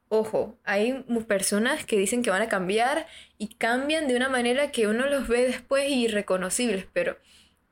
Ojo, 0.06 0.56
hay 0.62 1.04
personas 1.26 1.84
que 1.84 1.98
dicen 1.98 2.22
que 2.22 2.30
van 2.30 2.42
a 2.42 2.48
cambiar 2.48 3.08
y 3.38 3.48
cambian 3.56 4.06
de 4.06 4.14
una 4.14 4.28
manera 4.28 4.70
que 4.70 4.86
uno 4.86 5.08
los 5.08 5.26
ve 5.26 5.42
después 5.48 5.90
irreconocibles, 5.90 6.86
pero 6.92 7.18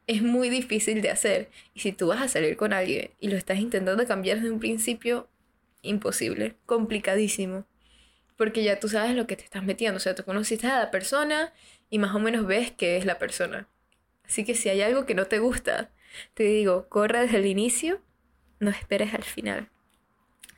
es 0.08 0.20
muy 0.20 0.50
difícil 0.50 1.00
de 1.00 1.10
hacer. 1.10 1.48
Y 1.74 1.80
si 1.80 1.92
tú 1.92 2.08
vas 2.08 2.22
a 2.22 2.26
salir 2.26 2.56
con 2.56 2.72
alguien 2.72 3.12
y 3.20 3.28
lo 3.28 3.36
estás 3.36 3.60
intentando 3.60 4.04
cambiar 4.04 4.38
desde 4.38 4.50
un 4.50 4.58
principio, 4.58 5.28
imposible, 5.82 6.56
complicadísimo. 6.66 7.66
Porque 8.36 8.62
ya 8.62 8.80
tú 8.80 8.88
sabes 8.88 9.14
lo 9.14 9.26
que 9.26 9.36
te 9.36 9.44
estás 9.44 9.64
metiendo. 9.64 9.98
O 9.98 10.00
sea, 10.00 10.14
tú 10.14 10.24
conociste 10.24 10.66
a 10.66 10.78
la 10.78 10.90
persona 10.90 11.52
y 11.90 11.98
más 11.98 12.14
o 12.14 12.18
menos 12.18 12.46
ves 12.46 12.70
que 12.70 12.96
es 12.96 13.04
la 13.04 13.18
persona. 13.18 13.68
Así 14.24 14.44
que 14.44 14.54
si 14.54 14.68
hay 14.68 14.80
algo 14.82 15.06
que 15.06 15.14
no 15.14 15.26
te 15.26 15.38
gusta, 15.40 15.90
te 16.34 16.44
digo, 16.44 16.88
corre 16.88 17.20
desde 17.20 17.38
el 17.38 17.46
inicio, 17.46 18.00
no 18.60 18.70
esperes 18.70 19.12
al 19.12 19.24
final. 19.24 19.68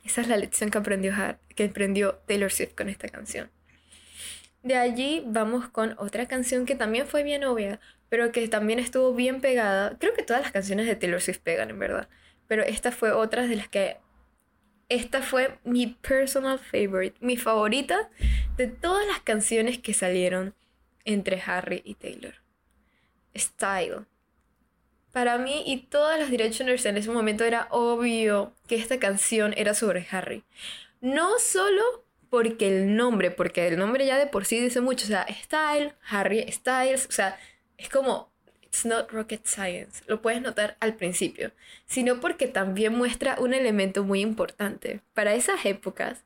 Esa 0.05 0.21
es 0.21 0.27
la 0.27 0.37
lección 0.37 0.69
que 0.69 0.77
aprendió, 0.77 1.13
que 1.55 1.65
aprendió 1.65 2.15
Taylor 2.27 2.51
Swift 2.51 2.75
con 2.75 2.89
esta 2.89 3.07
canción. 3.09 3.49
De 4.61 4.75
allí 4.75 5.23
vamos 5.25 5.67
con 5.69 5.95
otra 5.97 6.27
canción 6.27 6.65
que 6.65 6.75
también 6.75 7.07
fue 7.07 7.23
bien 7.23 7.43
obvia, 7.43 7.79
pero 8.09 8.31
que 8.31 8.47
también 8.47 8.79
estuvo 8.79 9.13
bien 9.13 9.41
pegada. 9.41 9.97
Creo 9.97 10.13
que 10.13 10.23
todas 10.23 10.41
las 10.43 10.51
canciones 10.51 10.85
de 10.85 10.95
Taylor 10.95 11.19
Swift 11.19 11.39
pegan, 11.39 11.69
en 11.69 11.79
verdad. 11.79 12.07
Pero 12.47 12.63
esta 12.63 12.91
fue 12.91 13.11
otra 13.11 13.47
de 13.47 13.55
las 13.55 13.67
que 13.67 13.97
esta 14.89 15.21
fue 15.21 15.57
mi 15.63 15.87
personal 15.87 16.59
favorite, 16.59 17.17
mi 17.19 17.37
favorita 17.37 18.09
de 18.57 18.67
todas 18.67 19.05
las 19.07 19.21
canciones 19.21 19.79
que 19.79 19.93
salieron 19.93 20.53
entre 21.05 21.41
Harry 21.45 21.81
y 21.85 21.95
Taylor. 21.95 22.35
Style. 23.35 24.05
Para 25.11 25.37
mí 25.37 25.63
y 25.65 25.77
todas 25.87 26.19
las 26.19 26.29
Directioners 26.29 26.85
en 26.85 26.97
ese 26.97 27.11
momento 27.11 27.43
era 27.43 27.67
obvio 27.69 28.53
que 28.67 28.75
esta 28.75 28.99
canción 28.99 29.53
era 29.57 29.73
sobre 29.73 30.07
Harry. 30.11 30.43
No 31.01 31.39
solo 31.39 32.03
porque 32.29 32.67
el 32.67 32.95
nombre, 32.95 33.29
porque 33.29 33.67
el 33.67 33.77
nombre 33.77 34.07
ya 34.07 34.17
de 34.17 34.25
por 34.25 34.45
sí 34.45 34.59
dice 34.59 34.81
mucho, 34.81 35.05
o 35.05 35.07
sea, 35.07 35.27
Style, 35.29 35.93
Harry 36.09 36.51
Styles, 36.51 37.05
o 37.07 37.11
sea, 37.11 37.37
es 37.77 37.89
como 37.89 38.32
It's 38.73 38.87
not 38.87 39.11
rocket 39.11 39.45
science, 39.45 40.01
lo 40.07 40.23
puedes 40.23 40.41
notar 40.41 40.77
al 40.79 40.95
principio, 40.95 41.51
sino 41.85 42.19
porque 42.19 42.47
también 42.47 42.95
muestra 42.97 43.37
un 43.39 43.53
elemento 43.53 44.03
muy 44.03 44.21
importante. 44.21 45.01
Para 45.13 45.35
esas 45.35 45.63
épocas, 45.67 46.23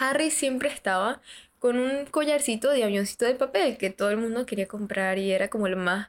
Harry 0.00 0.32
siempre 0.32 0.68
estaba 0.68 1.22
con 1.60 1.78
un 1.78 2.06
collarcito 2.06 2.72
de 2.72 2.82
avioncito 2.82 3.26
de 3.26 3.36
papel 3.36 3.78
que 3.78 3.90
todo 3.90 4.10
el 4.10 4.16
mundo 4.16 4.44
quería 4.44 4.66
comprar 4.66 5.18
y 5.18 5.30
era 5.30 5.46
como 5.46 5.68
lo 5.68 5.76
más 5.76 6.08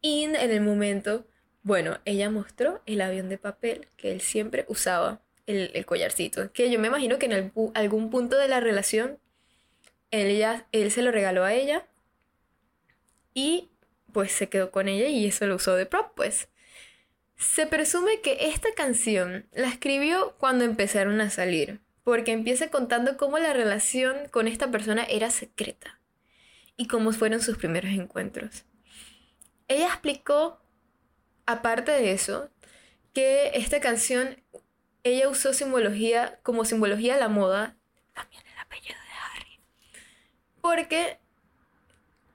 in 0.00 0.34
en 0.34 0.50
el 0.50 0.62
momento. 0.62 1.26
Bueno, 1.62 1.98
ella 2.06 2.30
mostró 2.30 2.80
el 2.86 3.02
avión 3.02 3.28
de 3.28 3.36
papel 3.36 3.88
que 3.98 4.12
él 4.12 4.22
siempre 4.22 4.64
usaba, 4.68 5.20
el, 5.46 5.84
collarcito, 5.84 6.50
que 6.52 6.70
yo 6.70 6.80
me 6.80 6.88
imagino 6.88 7.18
que 7.18 7.26
en 7.26 7.52
algún 7.74 8.08
punto 8.08 8.38
de 8.38 8.48
la 8.48 8.60
relación 8.60 9.18
él, 10.10 10.42
él 10.72 10.90
se 10.90 11.02
lo 11.02 11.10
regaló 11.10 11.44
a 11.44 11.52
ella 11.52 11.86
y 13.34 13.68
pues 14.14 14.32
se 14.32 14.48
quedó 14.48 14.70
con 14.70 14.88
ella 14.88 15.08
y 15.08 15.26
eso 15.26 15.46
lo 15.46 15.56
usó 15.56 15.74
de 15.74 15.84
prop, 15.84 16.12
pues. 16.16 16.48
Se 17.36 17.66
presume 17.66 18.22
que 18.22 18.46
esta 18.46 18.68
canción 18.74 19.46
la 19.52 19.68
escribió 19.68 20.36
cuando 20.38 20.64
empezaron 20.64 21.20
a 21.20 21.28
salir, 21.28 21.80
porque 22.04 22.32
empieza 22.32 22.70
contando 22.70 23.18
cómo 23.18 23.38
la 23.38 23.52
relación 23.52 24.28
con 24.30 24.48
esta 24.48 24.70
persona 24.70 25.04
era 25.04 25.30
secreta 25.30 26.00
y 26.76 26.86
cómo 26.86 27.12
fueron 27.12 27.42
sus 27.42 27.58
primeros 27.58 27.90
encuentros. 27.90 28.64
Ella 29.66 29.88
explicó, 29.88 30.62
aparte 31.44 31.90
de 31.92 32.12
eso, 32.12 32.50
que 33.12 33.50
esta 33.54 33.80
canción 33.80 34.42
ella 35.02 35.28
usó 35.28 35.52
simbología 35.52 36.38
como 36.42 36.64
simbología 36.64 37.14
de 37.14 37.20
la 37.20 37.28
moda, 37.28 37.76
también 38.14 38.42
el 38.46 38.58
apellido 38.58 38.94
de 38.94 39.40
Harry, 39.40 39.60
porque 40.60 41.18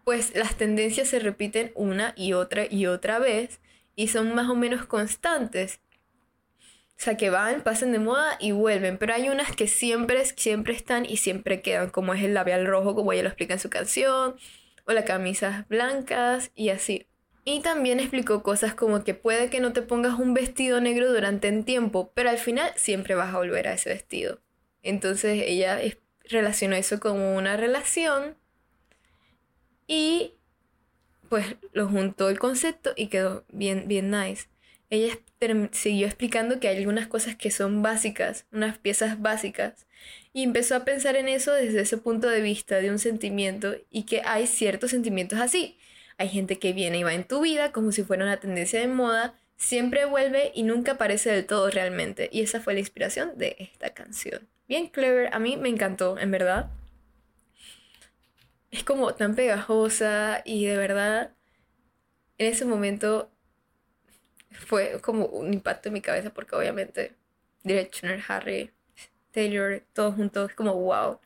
pues 0.09 0.35
las 0.35 0.55
tendencias 0.55 1.07
se 1.07 1.19
repiten 1.19 1.71
una 1.75 2.15
y 2.17 2.33
otra 2.33 2.65
y 2.67 2.87
otra 2.87 3.19
vez 3.19 3.59
y 3.95 4.07
son 4.07 4.33
más 4.33 4.49
o 4.49 4.55
menos 4.55 4.87
constantes. 4.87 5.81
O 6.63 6.95
sea, 6.95 7.15
que 7.15 7.29
van, 7.29 7.61
pasan 7.61 7.91
de 7.91 7.99
moda 7.99 8.35
y 8.39 8.51
vuelven, 8.51 8.97
pero 8.97 9.13
hay 9.13 9.29
unas 9.29 9.55
que 9.55 9.67
siempre, 9.67 10.25
siempre 10.25 10.73
están 10.73 11.05
y 11.05 11.17
siempre 11.17 11.61
quedan, 11.61 11.91
como 11.91 12.15
es 12.15 12.23
el 12.23 12.33
labial 12.33 12.65
rojo, 12.65 12.95
como 12.95 13.13
ella 13.13 13.21
lo 13.21 13.29
explica 13.29 13.53
en 13.53 13.59
su 13.59 13.69
canción, 13.69 14.35
o 14.85 14.93
las 14.93 15.05
camisas 15.05 15.67
blancas 15.67 16.49
y 16.55 16.69
así. 16.69 17.05
Y 17.45 17.61
también 17.61 17.99
explicó 17.99 18.41
cosas 18.41 18.73
como 18.73 19.03
que 19.03 19.13
puede 19.13 19.51
que 19.51 19.59
no 19.59 19.73
te 19.73 19.83
pongas 19.83 20.17
un 20.17 20.33
vestido 20.33 20.81
negro 20.81 21.13
durante 21.13 21.49
un 21.49 21.65
tiempo, 21.65 22.11
pero 22.15 22.31
al 22.31 22.39
final 22.39 22.71
siempre 22.77 23.13
vas 23.13 23.31
a 23.31 23.37
volver 23.37 23.67
a 23.67 23.73
ese 23.73 23.89
vestido. 23.89 24.41
Entonces 24.81 25.43
ella 25.45 25.79
relacionó 26.23 26.75
eso 26.75 26.99
como 26.99 27.35
una 27.35 27.57
relación 27.57 28.39
y 29.89 30.35
pues 31.29 31.55
lo 31.73 31.87
juntó 31.87 32.29
el 32.29 32.37
concepto 32.37 32.93
y 32.95 33.07
quedó 33.07 33.43
bien, 33.49 33.87
bien 33.87 34.11
nice. 34.11 34.47
Ella 34.91 35.17
siguió 35.71 36.05
explicando 36.05 36.59
que 36.59 36.67
hay 36.67 36.77
algunas 36.77 37.07
cosas 37.07 37.35
que 37.35 37.49
son 37.49 37.81
básicas, 37.81 38.45
unas 38.51 38.77
piezas 38.77 39.19
básicas, 39.19 39.87
y 40.31 40.43
empezó 40.43 40.75
a 40.75 40.85
pensar 40.85 41.15
en 41.15 41.27
eso 41.27 41.53
desde 41.53 41.81
ese 41.81 41.97
punto 41.97 42.29
de 42.29 42.41
vista 42.41 42.77
de 42.77 42.91
un 42.91 42.99
sentimiento 42.99 43.75
y 43.89 44.03
que 44.03 44.21
hay 44.23 44.45
ciertos 44.45 44.91
sentimientos 44.91 45.39
así. 45.39 45.79
Hay 46.17 46.29
gente 46.29 46.59
que 46.59 46.71
viene 46.71 46.99
y 46.99 47.03
va 47.03 47.15
en 47.15 47.23
tu 47.23 47.41
vida 47.41 47.71
como 47.71 47.91
si 47.91 48.03
fuera 48.03 48.23
una 48.23 48.39
tendencia 48.39 48.79
de 48.79 48.87
moda, 48.87 49.33
siempre 49.57 50.05
vuelve 50.05 50.51
y 50.53 50.61
nunca 50.63 50.93
aparece 50.93 51.31
del 51.31 51.47
todo 51.47 51.69
realmente. 51.71 52.29
Y 52.31 52.41
esa 52.41 52.61
fue 52.61 52.75
la 52.75 52.79
inspiración 52.79 53.31
de 53.37 53.55
esta 53.57 53.91
canción. 53.95 54.47
Bien 54.67 54.87
clever, 54.87 55.33
a 55.33 55.39
mí 55.39 55.57
me 55.57 55.69
encantó, 55.69 56.19
en 56.19 56.29
verdad 56.29 56.69
es 58.71 58.83
como 58.83 59.13
tan 59.15 59.35
pegajosa 59.35 60.41
y 60.45 60.65
de 60.65 60.77
verdad 60.77 61.31
en 62.37 62.47
ese 62.47 62.65
momento 62.65 63.29
fue 64.51 64.99
como 65.01 65.25
un 65.25 65.53
impacto 65.53 65.89
en 65.89 65.93
mi 65.93 66.01
cabeza 66.01 66.31
porque 66.31 66.55
obviamente 66.55 67.15
Directioner, 67.63 68.23
Harry, 68.27 68.71
Taylor, 69.31 69.83
todos 69.93 70.15
juntos, 70.15 70.49
es 70.49 70.55
como 70.55 70.73
wow. 70.73 71.19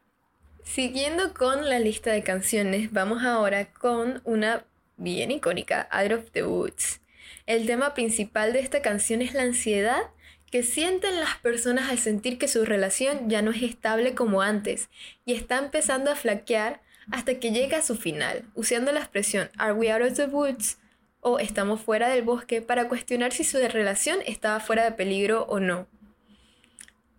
Siguiendo 0.63 1.33
con 1.33 1.69
la 1.69 1.79
lista 1.79 2.12
de 2.12 2.23
canciones, 2.23 2.91
vamos 2.91 3.23
ahora 3.23 3.71
con 3.71 4.21
una 4.23 4.65
bien 4.97 5.31
icónica, 5.31 5.81
Out 5.91 6.12
of 6.12 6.31
the 6.31 6.43
Woods. 6.43 7.01
El 7.45 7.67
tema 7.67 7.93
principal 7.93 8.53
de 8.53 8.59
esta 8.59 8.81
canción 8.81 9.21
es 9.21 9.33
la 9.33 9.43
ansiedad 9.43 10.01
que 10.50 10.63
sienten 10.63 11.19
las 11.19 11.38
personas 11.38 11.89
al 11.89 11.97
sentir 11.97 12.38
que 12.38 12.47
su 12.47 12.63
relación 12.65 13.29
ya 13.29 13.41
no 13.41 13.51
es 13.51 13.63
estable 13.63 14.15
como 14.15 14.41
antes 14.41 14.89
y 15.25 15.33
está 15.33 15.57
empezando 15.57 16.12
a 16.12 16.15
flaquear 16.15 16.81
hasta 17.12 17.39
que 17.39 17.51
llega 17.51 17.77
a 17.77 17.81
su 17.81 17.95
final, 17.95 18.43
usando 18.55 18.91
la 18.91 19.00
expresión 19.00 19.50
Are 19.57 19.74
we 19.74 19.91
out 19.91 20.01
of 20.01 20.15
the 20.15 20.25
woods? 20.25 20.77
o 21.24 21.39
estamos 21.39 21.81
fuera 21.81 22.10
del 22.10 22.22
bosque 22.22 22.62
para 22.62 22.88
cuestionar 22.89 23.31
si 23.31 23.43
su 23.43 23.57
relación 23.57 24.19
estaba 24.25 24.60
fuera 24.60 24.83
de 24.83 24.91
peligro 24.91 25.43
o 25.43 25.60
no. 25.60 25.88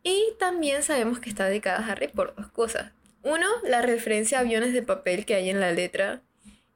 Y 0.03 0.23
también 0.39 0.83
sabemos 0.83 1.19
que 1.19 1.31
está 1.31 1.47
dedicada 1.47 1.79
a 1.79 1.91
Harry 1.91 2.09
por 2.09 2.35
dos 2.37 2.49
cosas. 2.49 2.93
Uno, 3.23 3.47
la 3.67 3.81
referencia 3.81 4.39
a 4.39 4.41
aviones 4.43 4.75
de 4.75 4.83
papel 4.83 5.25
que 5.25 5.35
hay 5.35 5.49
en 5.49 5.59
la 5.59 5.73
letra. 5.73 6.21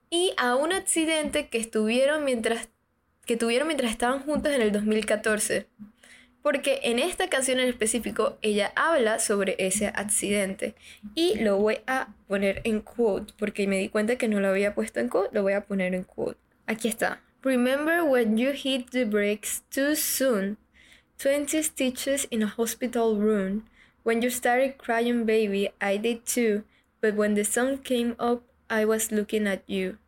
Y 0.09 0.33
a 0.38 0.57
un 0.57 0.73
accidente 0.73 1.49
que, 1.49 1.59
estuvieron 1.59 2.25
mientras, 2.25 2.71
que 3.27 3.37
tuvieron 3.37 3.69
mientras 3.69 3.91
estaban 3.91 4.21
juntos 4.21 4.50
en 4.53 4.62
el 4.62 4.73
2014 4.73 5.69
porque 6.50 6.81
en 6.85 6.99
esta 6.99 7.28
canción 7.28 7.61
en 7.61 7.69
específico 7.69 8.38
ella 8.40 8.73
habla 8.75 9.19
sobre 9.19 9.55
ese 9.59 9.88
accidente 9.88 10.75
y 11.14 11.38
lo 11.40 11.59
voy 11.59 11.81
a 11.87 12.09
poner 12.26 12.62
en 12.64 12.81
quote 12.81 13.35
porque 13.38 13.67
me 13.67 13.76
di 13.76 13.90
cuenta 13.90 14.17
que 14.17 14.28
no 14.28 14.40
lo 14.40 14.49
había 14.49 14.75
puesto 14.75 14.99
en 14.99 15.11
quote, 15.11 15.28
lo 15.35 15.43
voy 15.43 15.52
a 15.52 15.67
poner 15.67 15.95
en 15.95 16.05
quote. 16.05 16.38
Aquí 16.67 16.88
está. 16.88 17.21
Remember 17.43 18.02
when 18.02 18.38
you 18.38 18.52
hit 18.52 18.93
the 18.93 19.05
brakes 19.05 19.62
too 19.71 19.95
soon. 19.95 20.57
20 21.19 21.62
stitches 21.62 22.26
in 22.31 22.43
a 22.43 22.55
hospital 22.57 23.19
room. 23.19 23.67
When 24.02 24.23
you 24.23 24.31
started 24.31 24.78
crying, 24.78 25.26
baby, 25.26 25.69
I 25.83 25.99
did 25.99 26.25
too. 26.25 26.64
But 27.02 27.14
when 27.14 27.35
the 27.35 27.45
sun 27.45 27.76
came 27.83 28.17
up, 28.19 28.40
I 28.71 28.87
was 28.87 29.12
looking 29.12 29.47
at 29.47 29.64
you. 29.67 29.99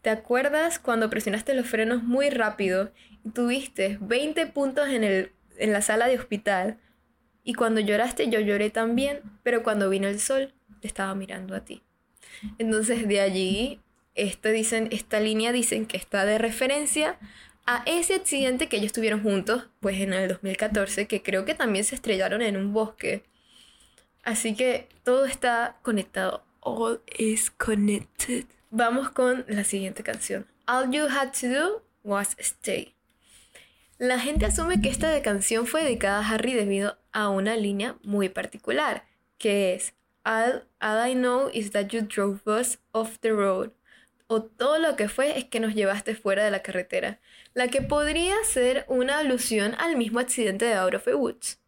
¿Te 0.00 0.08
acuerdas 0.08 0.78
cuando 0.78 1.10
presionaste 1.10 1.52
los 1.52 1.66
frenos 1.66 2.02
muy 2.02 2.30
rápido 2.30 2.92
y 3.26 3.28
tuviste 3.28 3.98
20 4.00 4.46
puntos 4.46 4.88
en 4.88 5.04
el 5.04 5.32
en 5.62 5.72
la 5.72 5.82
sala 5.82 6.08
de 6.08 6.18
hospital 6.18 6.78
y 7.44 7.54
cuando 7.54 7.80
lloraste 7.80 8.28
yo 8.28 8.40
lloré 8.40 8.70
también, 8.70 9.20
pero 9.42 9.62
cuando 9.62 9.88
vino 9.88 10.08
el 10.08 10.20
sol 10.20 10.54
te 10.80 10.88
estaba 10.88 11.14
mirando 11.14 11.54
a 11.54 11.64
ti. 11.64 11.82
Entonces 12.58 13.06
de 13.08 13.20
allí 13.20 13.80
este 14.14 14.52
dicen, 14.52 14.88
esta 14.90 15.20
línea 15.20 15.52
dicen 15.52 15.86
que 15.86 15.96
está 15.96 16.24
de 16.24 16.38
referencia 16.38 17.18
a 17.66 17.82
ese 17.86 18.14
accidente 18.14 18.68
que 18.68 18.76
ellos 18.76 18.92
tuvieron 18.92 19.22
juntos, 19.22 19.68
pues 19.80 20.00
en 20.00 20.12
el 20.12 20.28
2014, 20.28 21.06
que 21.06 21.22
creo 21.22 21.44
que 21.44 21.54
también 21.54 21.84
se 21.84 21.94
estrellaron 21.94 22.42
en 22.42 22.56
un 22.56 22.72
bosque. 22.72 23.22
Así 24.24 24.54
que 24.54 24.88
todo 25.04 25.24
está 25.24 25.78
conectado. 25.82 26.44
All 26.60 27.00
is 27.18 27.50
connected. 27.50 28.44
Vamos 28.70 29.10
con 29.10 29.44
la 29.48 29.64
siguiente 29.64 30.02
canción. 30.02 30.46
All 30.66 30.90
you 30.90 31.06
had 31.06 31.32
to 31.40 31.48
do 31.48 31.82
was 32.02 32.36
stay. 32.38 32.94
La 34.02 34.18
gente 34.18 34.46
asume 34.46 34.80
que 34.80 34.88
esta 34.88 35.22
canción 35.22 35.64
fue 35.64 35.84
dedicada 35.84 36.18
a 36.18 36.28
Harry 36.28 36.54
debido 36.54 36.98
a 37.12 37.28
una 37.28 37.54
línea 37.54 37.98
muy 38.02 38.28
particular, 38.28 39.04
que 39.38 39.74
es 39.74 39.94
All, 40.24 40.66
I 40.80 41.14
know 41.14 41.48
is 41.52 41.70
that 41.70 41.86
you 41.90 42.00
drove 42.00 42.40
us 42.44 42.80
off 42.90 43.20
the 43.20 43.30
road. 43.30 43.70
O 44.26 44.42
todo 44.42 44.80
lo 44.80 44.96
que 44.96 45.08
fue 45.08 45.38
es 45.38 45.44
que 45.44 45.60
nos 45.60 45.76
llevaste 45.76 46.16
fuera 46.16 46.44
de 46.44 46.50
la 46.50 46.64
carretera, 46.64 47.20
la 47.54 47.68
que 47.68 47.80
podría 47.80 48.34
ser 48.42 48.86
una 48.88 49.18
alusión 49.18 49.76
al 49.78 49.96
mismo 49.96 50.18
accidente 50.18 50.64
de 50.64 50.74
Out 50.74 50.94
of 50.96 51.04
the 51.04 51.14
Woods. 51.14 51.60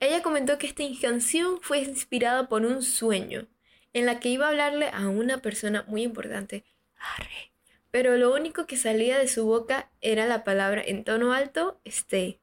Ella 0.00 0.22
comentó 0.22 0.56
que 0.56 0.68
esta 0.68 0.84
canción 1.02 1.58
fue 1.60 1.80
inspirada 1.80 2.48
por 2.48 2.64
un 2.64 2.82
sueño, 2.82 3.48
en 3.92 4.06
la 4.06 4.18
que 4.18 4.30
iba 4.30 4.46
a 4.46 4.48
hablarle 4.48 4.88
a 4.94 5.08
una 5.08 5.42
persona 5.42 5.84
muy 5.88 6.04
importante, 6.04 6.64
Harry, 6.96 7.52
pero 7.90 8.16
lo 8.16 8.34
único 8.34 8.66
que 8.66 8.76
salía 8.76 9.18
de 9.18 9.28
su 9.28 9.46
boca 9.46 9.90
era 10.00 10.26
la 10.26 10.44
palabra 10.44 10.82
en 10.84 11.04
tono 11.04 11.32
alto, 11.32 11.80
stay. 11.84 12.40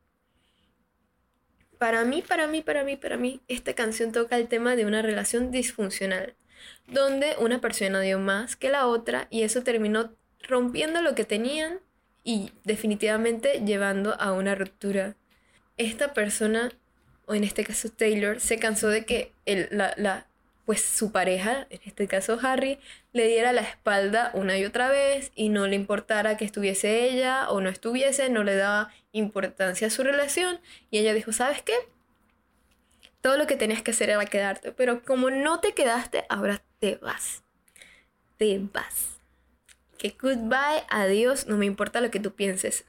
Para 1.78 2.06
mí, 2.06 2.22
para 2.22 2.48
mí, 2.48 2.62
para 2.62 2.84
mí, 2.84 2.96
para 2.96 3.18
mí, 3.18 3.42
esta 3.48 3.74
canción 3.74 4.12
toca 4.12 4.38
el 4.38 4.48
tema 4.48 4.76
de 4.76 4.86
una 4.86 5.02
relación 5.02 5.52
disfuncional, 5.52 6.36
donde 6.88 7.36
una 7.40 7.60
persona 7.60 8.00
dio 8.00 8.20
más 8.20 8.56
que 8.56 8.70
la 8.70 8.88
otra 8.88 9.28
y 9.30 9.44
eso 9.44 9.64
terminó 9.64 10.16
rompiendo 10.48 11.02
lo 11.02 11.16
que 11.16 11.26
tenían 11.26 11.80
y 12.24 12.52
definitivamente 12.64 13.62
llevando 13.66 14.20
a 14.20 14.32
una 14.32 14.56
ruptura. 14.56 15.16
Esta 15.78 16.14
persona, 16.14 16.72
o 17.26 17.34
en 17.34 17.44
este 17.44 17.66
caso 17.66 17.90
Taylor, 17.90 18.40
se 18.40 18.60
cansó 18.60 18.88
de 18.88 19.06
que 19.06 19.34
el, 19.46 19.68
la, 19.72 19.94
la, 19.98 20.28
pues 20.66 20.82
su 20.82 21.12
pareja, 21.12 21.68
en 21.70 21.82
este 21.86 22.08
caso 22.08 22.40
Harry, 22.42 22.80
le 23.12 23.28
diera 23.28 23.52
la 23.52 23.62
espalda 23.62 24.32
una 24.34 24.58
y 24.58 24.66
otra 24.66 24.90
vez 24.90 25.32
y 25.36 25.50
no 25.50 25.68
le 25.68 25.76
importara 25.76 26.38
que 26.38 26.46
estuviese 26.46 27.10
ella 27.10 27.50
o 27.50 27.60
no 27.60 27.70
estuviese, 27.70 28.30
no 28.30 28.44
le 28.44 28.56
daba 28.56 28.92
importancia 29.12 29.88
a 29.88 29.90
su 29.90 30.04
relación 30.04 30.60
y 30.90 31.00
ella 31.00 31.14
dijo, 31.14 31.34
¿sabes 31.34 31.62
qué? 31.62 31.74
Todo 33.22 33.38
lo 33.38 33.48
que 33.48 33.56
tenías 33.56 33.82
que 33.82 33.92
hacer 33.92 34.10
era 34.10 34.26
quedarte, 34.26 34.72
pero 34.72 35.04
como 35.04 35.30
no 35.30 35.60
te 35.60 35.74
quedaste, 35.74 36.26
ahora 36.30 36.62
te 36.80 36.96
vas. 36.96 37.44
Te 38.38 38.60
vas. 38.60 39.20
Que 39.98 40.16
goodbye, 40.20 40.84
adiós, 40.90 41.48
no 41.48 41.58
me 41.58 41.66
importa 41.66 42.02
lo 42.02 42.12
que 42.12 42.20
tú 42.20 42.34
pienses. 42.34 42.86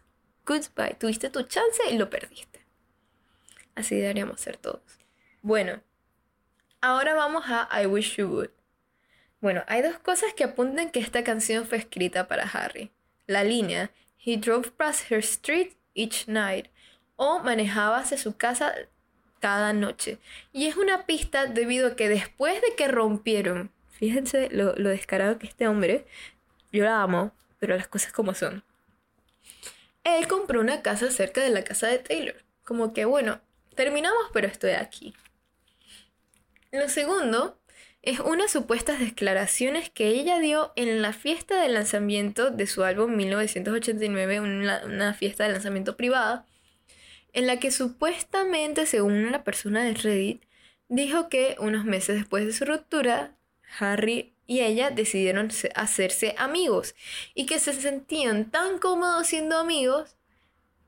Goodbye, 0.46 0.94
tuviste 0.98 1.30
tu 1.30 1.42
chance 1.42 1.82
y 1.90 1.96
lo 1.96 2.10
perdiste. 2.10 2.60
Así 3.74 3.96
deberíamos 3.96 4.40
ser 4.40 4.56
todos. 4.56 4.82
Bueno, 5.42 5.80
Ahora 6.86 7.14
vamos 7.14 7.44
a 7.46 7.66
I 7.82 7.86
Wish 7.86 8.16
You 8.16 8.26
Would. 8.26 8.50
Bueno, 9.40 9.64
hay 9.68 9.80
dos 9.80 9.98
cosas 10.00 10.34
que 10.34 10.44
apuntan 10.44 10.90
que 10.90 11.00
esta 11.00 11.24
canción 11.24 11.64
fue 11.64 11.78
escrita 11.78 12.28
para 12.28 12.42
Harry. 12.42 12.92
La 13.26 13.42
línea 13.42 13.90
He 14.22 14.36
drove 14.36 14.70
past 14.72 15.10
her 15.10 15.20
street 15.20 15.78
each 15.94 16.28
night 16.28 16.66
o 17.16 17.38
manejaba 17.38 18.00
hacia 18.00 18.18
su 18.18 18.36
casa 18.36 18.74
cada 19.40 19.72
noche. 19.72 20.18
Y 20.52 20.66
es 20.66 20.76
una 20.76 21.06
pista 21.06 21.46
debido 21.46 21.88
a 21.88 21.96
que 21.96 22.10
después 22.10 22.60
de 22.60 22.76
que 22.76 22.86
rompieron, 22.86 23.72
fíjense 23.88 24.50
lo, 24.52 24.76
lo 24.76 24.90
descarado 24.90 25.38
que 25.38 25.46
este 25.46 25.66
hombre, 25.66 26.04
yo 26.70 26.84
la 26.84 27.00
amo, 27.00 27.32
pero 27.60 27.78
las 27.78 27.88
cosas 27.88 28.12
como 28.12 28.34
son. 28.34 28.62
Él 30.04 30.28
compró 30.28 30.60
una 30.60 30.82
casa 30.82 31.10
cerca 31.10 31.40
de 31.40 31.48
la 31.48 31.64
casa 31.64 31.86
de 31.86 32.00
Taylor. 32.00 32.44
Como 32.62 32.92
que, 32.92 33.06
bueno, 33.06 33.40
terminamos, 33.74 34.26
pero 34.34 34.48
estoy 34.48 34.72
aquí. 34.72 35.14
Lo 36.74 36.88
segundo 36.88 37.56
es 38.02 38.18
unas 38.18 38.50
supuestas 38.50 38.98
declaraciones 38.98 39.90
que 39.90 40.08
ella 40.08 40.40
dio 40.40 40.72
en 40.74 41.02
la 41.02 41.12
fiesta 41.12 41.62
de 41.62 41.68
lanzamiento 41.68 42.50
de 42.50 42.66
su 42.66 42.82
álbum 42.82 43.14
1989, 43.14 44.40
una, 44.40 44.82
una 44.84 45.14
fiesta 45.14 45.44
de 45.44 45.52
lanzamiento 45.52 45.96
privada, 45.96 46.46
en 47.32 47.46
la 47.46 47.60
que 47.60 47.70
supuestamente, 47.70 48.86
según 48.86 49.24
una 49.24 49.44
persona 49.44 49.84
de 49.84 49.94
Reddit, 49.94 50.42
dijo 50.88 51.28
que 51.28 51.54
unos 51.60 51.84
meses 51.84 52.16
después 52.16 52.44
de 52.44 52.52
su 52.52 52.64
ruptura, 52.64 53.36
Harry 53.78 54.34
y 54.48 54.62
ella 54.62 54.90
decidieron 54.90 55.50
hacerse 55.76 56.34
amigos 56.38 56.96
y 57.34 57.46
que 57.46 57.60
se 57.60 57.72
sentían 57.72 58.50
tan 58.50 58.80
cómodos 58.80 59.28
siendo 59.28 59.58
amigos 59.58 60.16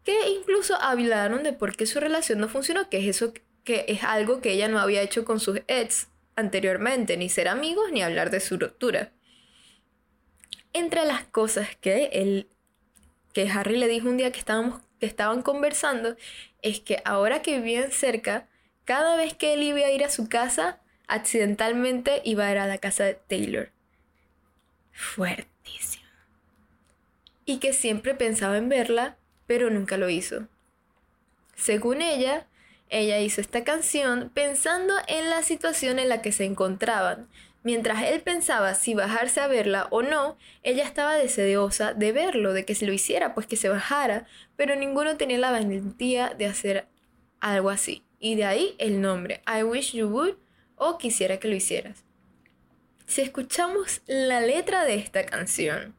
que 0.02 0.30
incluso 0.30 0.74
hablaron 0.82 1.44
de 1.44 1.52
por 1.52 1.76
qué 1.76 1.86
su 1.86 2.00
relación 2.00 2.40
no 2.40 2.48
funcionó, 2.48 2.90
que 2.90 2.98
es 2.98 3.06
eso 3.06 3.32
que 3.66 3.84
es 3.88 4.04
algo 4.04 4.40
que 4.40 4.52
ella 4.52 4.68
no 4.68 4.78
había 4.78 5.02
hecho 5.02 5.24
con 5.24 5.40
sus 5.40 5.60
ex 5.66 6.06
anteriormente, 6.36 7.16
ni 7.16 7.28
ser 7.28 7.48
amigos 7.48 7.90
ni 7.90 8.00
hablar 8.00 8.30
de 8.30 8.38
su 8.38 8.56
ruptura. 8.56 9.10
Entre 10.72 11.04
las 11.04 11.24
cosas 11.24 11.74
que 11.76 12.10
él 12.12 12.48
que 13.32 13.50
Harry 13.50 13.76
le 13.76 13.88
dijo 13.88 14.08
un 14.08 14.16
día 14.16 14.30
que 14.32 14.38
estábamos 14.38 14.80
que 15.00 15.06
estaban 15.06 15.42
conversando 15.42 16.16
es 16.62 16.80
que 16.80 17.02
ahora 17.04 17.42
que 17.42 17.58
vivían 17.58 17.90
cerca, 17.90 18.48
cada 18.84 19.16
vez 19.16 19.34
que 19.34 19.52
él 19.52 19.62
iba 19.64 19.80
a 19.80 19.90
ir 19.90 20.04
a 20.04 20.10
su 20.10 20.28
casa, 20.28 20.80
accidentalmente 21.08 22.22
iba 22.24 22.46
a 22.46 22.52
ir 22.52 22.58
a 22.58 22.66
la 22.68 22.78
casa 22.78 23.04
de 23.04 23.14
Taylor. 23.14 23.70
Fuertísimo. 24.92 26.06
Y 27.44 27.58
que 27.58 27.72
siempre 27.72 28.14
pensaba 28.14 28.56
en 28.56 28.68
verla, 28.68 29.16
pero 29.46 29.70
nunca 29.70 29.96
lo 29.96 30.08
hizo. 30.08 30.46
Según 31.56 32.00
ella, 32.00 32.46
ella 32.88 33.20
hizo 33.20 33.40
esta 33.40 33.64
canción 33.64 34.30
pensando 34.32 34.94
en 35.08 35.30
la 35.30 35.42
situación 35.42 35.98
en 35.98 36.08
la 36.08 36.22
que 36.22 36.32
se 36.32 36.44
encontraban. 36.44 37.28
Mientras 37.62 38.04
él 38.04 38.20
pensaba 38.20 38.74
si 38.74 38.94
bajarse 38.94 39.40
a 39.40 39.48
verla 39.48 39.88
o 39.90 40.02
no, 40.02 40.36
ella 40.62 40.84
estaba 40.84 41.16
deseosa 41.16 41.94
de 41.94 42.12
verlo, 42.12 42.52
de 42.52 42.64
que 42.64 42.76
se 42.76 42.86
lo 42.86 42.92
hiciera, 42.92 43.34
pues 43.34 43.46
que 43.46 43.56
se 43.56 43.68
bajara, 43.68 44.26
pero 44.54 44.76
ninguno 44.76 45.16
tenía 45.16 45.38
la 45.38 45.50
valentía 45.50 46.32
de 46.38 46.46
hacer 46.46 46.86
algo 47.40 47.70
así. 47.70 48.04
Y 48.20 48.36
de 48.36 48.44
ahí 48.44 48.76
el 48.78 49.00
nombre, 49.00 49.42
I 49.46 49.64
Wish 49.64 49.92
You 49.94 50.06
Would 50.06 50.36
o 50.76 50.98
Quisiera 50.98 51.38
que 51.38 51.48
lo 51.48 51.56
hicieras. 51.56 52.04
Si 53.06 53.20
escuchamos 53.20 54.02
la 54.06 54.40
letra 54.40 54.84
de 54.84 54.96
esta 54.96 55.26
canción, 55.26 55.94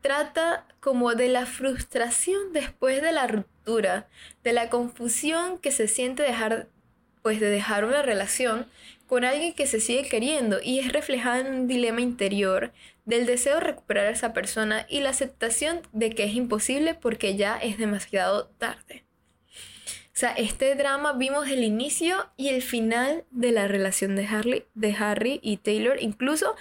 trata 0.00 0.66
como 0.80 1.14
de 1.14 1.28
la 1.28 1.44
frustración 1.44 2.52
después 2.52 3.02
de 3.02 3.12
la 3.12 3.26
ruptura, 3.68 4.08
de 4.44 4.52
la 4.52 4.70
confusión 4.70 5.58
que 5.58 5.70
se 5.70 5.88
siente 5.88 6.22
dejar, 6.22 6.68
pues 7.22 7.40
de 7.40 7.50
dejar 7.50 7.84
una 7.84 8.02
relación 8.02 8.66
con 9.06 9.24
alguien 9.24 9.54
que 9.54 9.66
se 9.66 9.80
sigue 9.80 10.08
queriendo 10.08 10.58
y 10.62 10.80
es 10.80 10.92
reflejada 10.92 11.40
en 11.40 11.54
un 11.54 11.66
dilema 11.66 12.00
interior 12.00 12.72
del 13.04 13.26
deseo 13.26 13.54
de 13.54 13.60
recuperar 13.60 14.06
a 14.06 14.10
esa 14.10 14.32
persona 14.32 14.86
y 14.88 15.00
la 15.00 15.10
aceptación 15.10 15.80
de 15.92 16.10
que 16.10 16.24
es 16.24 16.34
imposible 16.34 16.94
porque 16.94 17.36
ya 17.36 17.56
es 17.56 17.78
demasiado 17.78 18.48
tarde. 18.58 19.04
O 20.08 20.20
sea, 20.20 20.32
este 20.32 20.74
drama 20.74 21.12
vimos 21.12 21.48
el 21.48 21.62
inicio 21.62 22.28
y 22.36 22.48
el 22.48 22.60
final 22.60 23.24
de 23.30 23.52
la 23.52 23.68
relación 23.68 24.16
de 24.16 24.26
Harry, 24.26 24.64
de 24.74 24.94
Harry 24.98 25.40
y 25.42 25.58
Taylor, 25.58 25.96
incluso 26.00 26.56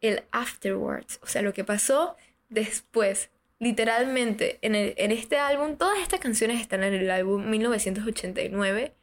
el 0.00 0.22
afterwards, 0.30 1.18
o 1.22 1.26
sea, 1.26 1.42
lo 1.42 1.52
que 1.52 1.64
pasó 1.64 2.16
después. 2.48 3.30
Literalmente, 3.60 4.58
en, 4.62 4.74
en 4.74 5.12
este 5.12 5.38
álbum, 5.38 5.76
todas 5.76 6.00
estas 6.00 6.18
canciones 6.18 6.60
están 6.60 6.82
en 6.82 6.94
el 6.94 7.10
álbum 7.10 7.48
1989 7.48 8.94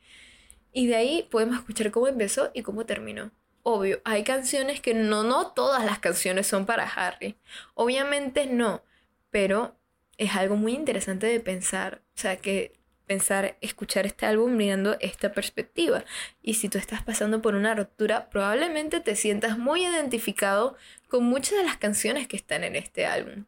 y 0.73 0.87
de 0.87 0.95
ahí 0.95 1.27
podemos 1.31 1.57
escuchar 1.57 1.91
cómo 1.91 2.07
empezó 2.07 2.51
y 2.53 2.63
cómo 2.63 2.85
terminó. 2.85 3.31
Obvio, 3.63 4.01
hay 4.03 4.23
canciones 4.23 4.81
que 4.81 4.93
no, 4.93 5.23
no 5.23 5.51
todas 5.51 5.85
las 5.85 5.99
canciones 5.99 6.47
son 6.47 6.65
para 6.65 6.87
Harry. 6.87 7.37
Obviamente 7.75 8.47
no, 8.47 8.83
pero 9.29 9.77
es 10.17 10.35
algo 10.35 10.55
muy 10.55 10.73
interesante 10.73 11.27
de 11.27 11.39
pensar. 11.39 12.01
O 12.15 12.19
sea, 12.19 12.37
que 12.37 12.73
pensar, 13.05 13.57
escuchar 13.61 14.05
este 14.05 14.25
álbum 14.25 14.55
mirando 14.55 14.97
esta 14.99 15.33
perspectiva. 15.33 16.03
Y 16.41 16.55
si 16.55 16.69
tú 16.69 16.77
estás 16.77 17.03
pasando 17.03 17.41
por 17.41 17.55
una 17.55 17.75
ruptura, 17.75 18.29
probablemente 18.29 19.01
te 19.01 19.15
sientas 19.15 19.57
muy 19.57 19.85
identificado 19.85 20.77
con 21.09 21.23
muchas 21.23 21.57
de 21.57 21.63
las 21.63 21.77
canciones 21.77 22.27
que 22.27 22.37
están 22.37 22.63
en 22.63 22.75
este 22.75 23.05
álbum. 23.05 23.45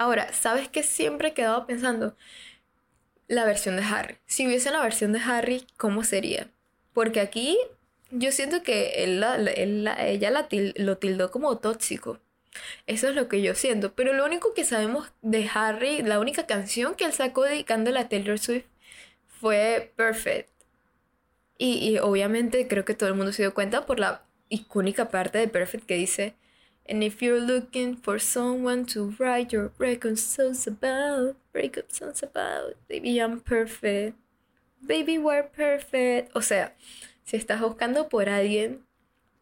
Ahora, 0.00 0.32
¿sabes 0.32 0.70
qué 0.70 0.82
siempre 0.82 1.28
he 1.28 1.34
quedado 1.34 1.66
pensando? 1.66 2.16
La 3.28 3.44
versión 3.44 3.76
de 3.76 3.82
Harry. 3.82 4.16
Si 4.24 4.46
hubiese 4.46 4.70
una 4.70 4.82
versión 4.82 5.12
de 5.12 5.20
Harry, 5.20 5.66
¿cómo 5.76 6.04
sería? 6.04 6.48
Porque 6.94 7.20
aquí 7.20 7.58
yo 8.10 8.32
siento 8.32 8.62
que 8.62 9.04
él, 9.04 9.22
ella 9.98 10.30
la 10.30 10.48
lo 10.76 10.96
tildó 10.96 11.30
como 11.30 11.58
tóxico. 11.58 12.18
Eso 12.86 13.10
es 13.10 13.14
lo 13.14 13.28
que 13.28 13.42
yo 13.42 13.54
siento. 13.54 13.92
Pero 13.94 14.14
lo 14.14 14.24
único 14.24 14.54
que 14.54 14.64
sabemos 14.64 15.12
de 15.20 15.50
Harry, 15.52 16.00
la 16.00 16.18
única 16.18 16.46
canción 16.46 16.94
que 16.94 17.04
él 17.04 17.12
sacó 17.12 17.42
dedicándole 17.42 18.00
a 18.00 18.08
Taylor 18.08 18.38
Swift 18.38 18.64
fue 19.26 19.92
Perfect. 19.96 20.48
Y, 21.58 21.90
y, 21.90 21.98
obviamente 21.98 22.66
creo 22.68 22.86
que 22.86 22.94
todo 22.94 23.10
el 23.10 23.16
mundo 23.16 23.34
se 23.34 23.42
dio 23.42 23.52
cuenta 23.52 23.84
por 23.84 24.00
la 24.00 24.24
icónica 24.48 25.10
parte 25.10 25.36
de 25.36 25.46
Perfect 25.46 25.84
que 25.84 25.96
dice 25.96 26.36
And 26.88 27.04
if 27.04 27.22
you're 27.22 27.40
looking 27.40 27.96
for 27.96 28.18
someone 28.18 28.84
to 28.86 29.14
write 29.18 29.52
your 29.52 29.68
breakup 29.68 30.18
songs 30.18 30.66
about, 30.66 31.36
breakup 31.52 31.92
songs 31.92 32.22
about, 32.22 32.74
baby 32.88 33.18
I'm 33.18 33.40
perfect, 33.40 34.16
baby 34.84 35.18
we're 35.18 35.44
perfect. 35.44 36.30
O 36.34 36.42
sea, 36.42 36.74
si 37.24 37.36
estás 37.36 37.60
buscando 37.60 38.08
por 38.08 38.28
alguien 38.28 38.84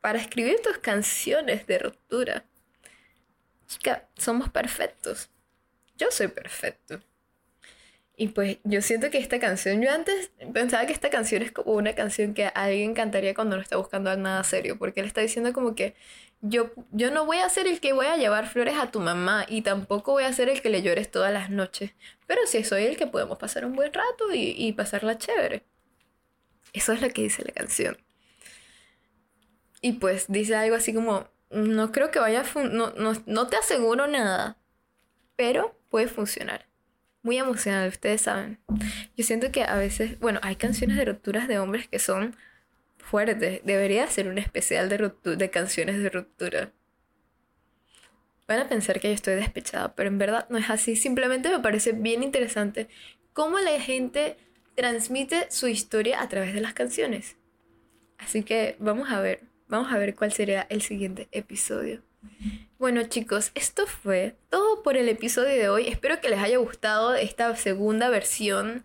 para 0.03 0.19
escribir 0.19 0.61
tus 0.63 0.79
canciones 0.79 1.67
de 1.67 1.79
ruptura, 1.79 2.45
chica, 3.67 4.09
somos 4.17 4.51
perfectos. 4.51 5.31
Yo 5.97 6.11
soy 6.11 6.29
perfecto. 6.29 7.01
Y 8.21 8.29
pues 8.29 8.59
yo 8.65 8.83
siento 8.83 9.11
que 9.11 9.19
esta 9.19 9.39
canción, 9.39 9.81
yo 9.81 9.93
antes 9.93 10.33
pensaba 10.53 10.85
que 10.87 10.93
esta 10.93 11.09
canción 11.09 11.41
es 11.43 11.53
como 11.53 11.73
una 11.73 11.95
canción 11.95 12.35
que 12.35 12.47
alguien 12.47 12.93
cantaría 12.93 13.33
cuando 13.33 13.57
no 13.57 13.63
está 13.63 13.77
buscando 13.77 14.15
nada 14.17 14.43
serio, 14.43 14.77
porque 14.79 15.01
él 15.01 15.07
está 15.07 15.21
diciendo 15.21 15.53
como 15.53 15.77
que 15.77 15.95
yo, 16.41 16.73
yo 16.91 17.11
no 17.13 17.25
voy 17.25 17.39
a 17.39 17.49
ser 17.49 17.67
el 17.69 17.81
que 17.81 17.93
voy 17.93 18.07
a 18.07 18.17
llevar 18.17 18.49
flores 18.49 18.75
a 18.77 18.91
tu 18.91 19.01
mamá 19.01 19.47
y 19.49 19.63
tampoco 19.63 20.13
voy 20.13 20.25
a 20.25 20.33
ser 20.33 20.49
el 20.49 20.61
que 20.61 20.69
le 20.69 20.83
llores 20.83 21.11
todas 21.11 21.33
las 21.33 21.49
noches, 21.49 21.93
pero 22.27 22.41
sí 22.47 22.65
soy 22.65 22.85
el 22.85 22.97
que 22.97 23.07
podemos 23.07 23.39
pasar 23.39 23.65
un 23.65 23.77
buen 23.77 23.93
rato 23.93 24.35
y, 24.35 24.53
y 24.57 24.73
pasarla 24.73 25.17
chévere. 25.17 25.63
Eso 26.73 26.93
es 26.93 27.01
lo 27.01 27.09
que 27.11 27.23
dice 27.23 27.45
la 27.45 27.53
canción. 27.53 27.97
Y 29.81 29.95
pues 29.95 30.27
dice 30.29 30.57
algo 30.57 30.77
así 30.77 30.93
como, 30.93 31.29
no 31.51 31.93
creo 31.93 32.11
que 32.11 32.19
vaya 32.19 32.43
a 32.43 32.63
no, 32.65 32.93
no, 32.95 33.47
te 33.47 33.57
aseguro 33.57 34.07
nada, 34.07 34.59
pero 35.37 35.79
puede 35.89 36.09
funcionar. 36.09 36.68
Muy 37.23 37.39
emocional, 37.39 37.89
ustedes 37.89 38.23
saben. 38.23 38.59
Yo 39.17 39.25
siento 39.25 39.51
que 39.51 39.65
a 39.65 39.77
veces, 39.77 40.19
bueno, 40.21 40.41
hay 40.43 40.57
canciones 40.57 40.97
de 40.97 41.05
rupturas 41.05 41.49
de 41.49 41.59
hombres 41.59 41.89
que 41.89 41.99
son 41.99 42.37
fuertes. 42.99 43.61
Debería 43.65 44.07
ser 44.07 44.29
un 44.29 44.39
especial 44.39 44.89
de, 44.89 45.13
de 45.37 45.51
canciones 45.51 46.03
de 46.03 46.11
ruptura. 46.11 46.73
Van 48.47 48.61
a 48.61 48.69
pensar 48.69 49.01
que 49.01 49.09
yo 49.09 49.15
estoy 49.15 49.35
despechada, 49.35 49.95
pero 49.95 50.09
en 50.09 50.19
verdad 50.19 50.47
no 50.49 50.59
es 50.59 50.71
así. 50.71 50.97
Simplemente 50.97 51.51
me 51.51 51.59
parece 51.59 51.93
bien 51.93 52.23
interesante 52.23 52.89
cómo 53.33 53.59
la 53.59 53.79
gente 53.81 54.37
transmite 54.75 55.51
su 55.51 55.69
historia 55.69 56.23
a 56.23 56.29
través 56.29 56.55
de 56.55 56.61
las 56.61 56.73
canciones. 56.73 57.37
Así 58.17 58.43
que 58.43 58.77
vamos 58.79 59.11
a 59.11 59.21
ver. 59.21 59.43
Vamos 59.69 59.93
a 59.93 59.99
ver 59.99 60.15
cuál 60.15 60.33
sería 60.33 60.67
el 60.71 60.81
siguiente 60.81 61.29
episodio. 61.31 62.03
Bueno 62.79 63.03
chicos, 63.03 63.51
esto 63.57 63.89
fue 63.89 64.37
todo 64.51 64.85
por 64.85 64.97
el 64.97 65.09
episodio 65.09 65.49
de 65.49 65.69
hoy. 65.69 65.89
Espero 65.89 66.21
que 66.21 66.29
les 66.29 66.39
haya 66.39 66.59
gustado 66.59 67.17
esta 67.17 67.57
segunda 67.57 68.09
versión 68.09 68.85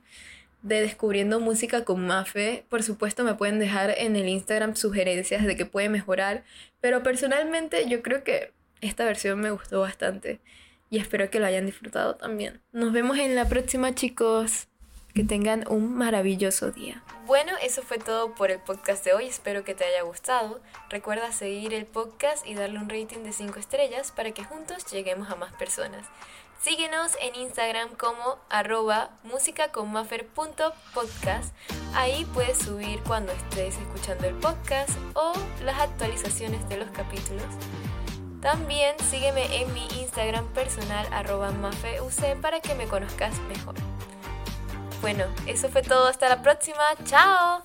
de 0.63 0.81
Descubriendo 0.81 1.39
Música 1.39 1.85
con 1.85 2.07
Mafe. 2.07 2.65
Por 2.69 2.81
supuesto 2.81 3.23
me 3.23 3.35
pueden 3.35 3.59
dejar 3.59 3.93
en 3.95 4.15
el 4.15 4.29
Instagram 4.29 4.75
sugerencias 4.75 5.45
de 5.45 5.55
que 5.55 5.67
puede 5.67 5.89
mejorar. 5.89 6.43
Pero 6.81 7.03
personalmente 7.03 7.87
yo 7.87 8.01
creo 8.01 8.23
que 8.23 8.51
esta 8.81 9.05
versión 9.05 9.39
me 9.39 9.51
gustó 9.51 9.81
bastante. 9.81 10.39
Y 10.89 10.97
espero 10.97 11.29
que 11.29 11.39
lo 11.39 11.45
hayan 11.45 11.67
disfrutado 11.67 12.15
también. 12.15 12.61
Nos 12.71 12.93
vemos 12.93 13.19
en 13.19 13.35
la 13.35 13.47
próxima 13.47 13.93
chicos. 13.93 14.69
Que 15.13 15.23
tengan 15.23 15.63
un 15.69 15.95
maravilloso 15.95 16.71
día. 16.71 17.03
Bueno, 17.27 17.51
eso 17.61 17.83
fue 17.83 17.99
todo 17.99 18.33
por 18.33 18.49
el 18.49 18.59
podcast 18.59 19.05
de 19.05 19.13
hoy. 19.13 19.27
Espero 19.27 19.63
que 19.63 19.75
te 19.75 19.85
haya 19.85 20.01
gustado. 20.01 20.59
Recuerda 20.89 21.31
seguir 21.31 21.71
el 21.73 21.85
podcast 21.85 22.47
y 22.47 22.55
darle 22.55 22.79
un 22.79 22.89
rating 22.89 23.19
de 23.23 23.31
5 23.31 23.59
estrellas 23.59 24.11
para 24.11 24.31
que 24.31 24.43
juntos 24.43 24.91
lleguemos 24.91 25.29
a 25.29 25.35
más 25.35 25.53
personas. 25.53 26.07
Síguenos 26.63 27.15
en 27.21 27.35
Instagram 27.35 27.89
como 27.95 28.39
arroba 28.49 29.11
musicaconmafer.podcast. 29.23 31.53
Ahí 31.93 32.25
puedes 32.33 32.57
subir 32.57 32.99
cuando 33.03 33.31
estés 33.33 33.77
escuchando 33.77 34.27
el 34.27 34.33
podcast 34.35 34.89
o 35.13 35.33
las 35.63 35.79
actualizaciones 35.79 36.67
de 36.69 36.77
los 36.77 36.89
capítulos. 36.91 37.45
También 38.41 38.95
sígueme 39.11 39.61
en 39.61 39.71
mi 39.73 39.85
Instagram 39.99 40.47
personal 40.53 41.05
arroba 41.13 41.51
mafeuc 41.51 42.09
para 42.41 42.61
que 42.61 42.73
me 42.75 42.87
conozcas 42.87 43.37
mejor. 43.41 43.75
Bueno, 45.03 45.25
eso 45.47 45.67
fue 45.67 45.81
todo. 45.81 46.07
Hasta 46.07 46.29
la 46.29 46.41
próxima. 46.41 46.81
¡Chao! 47.03 47.61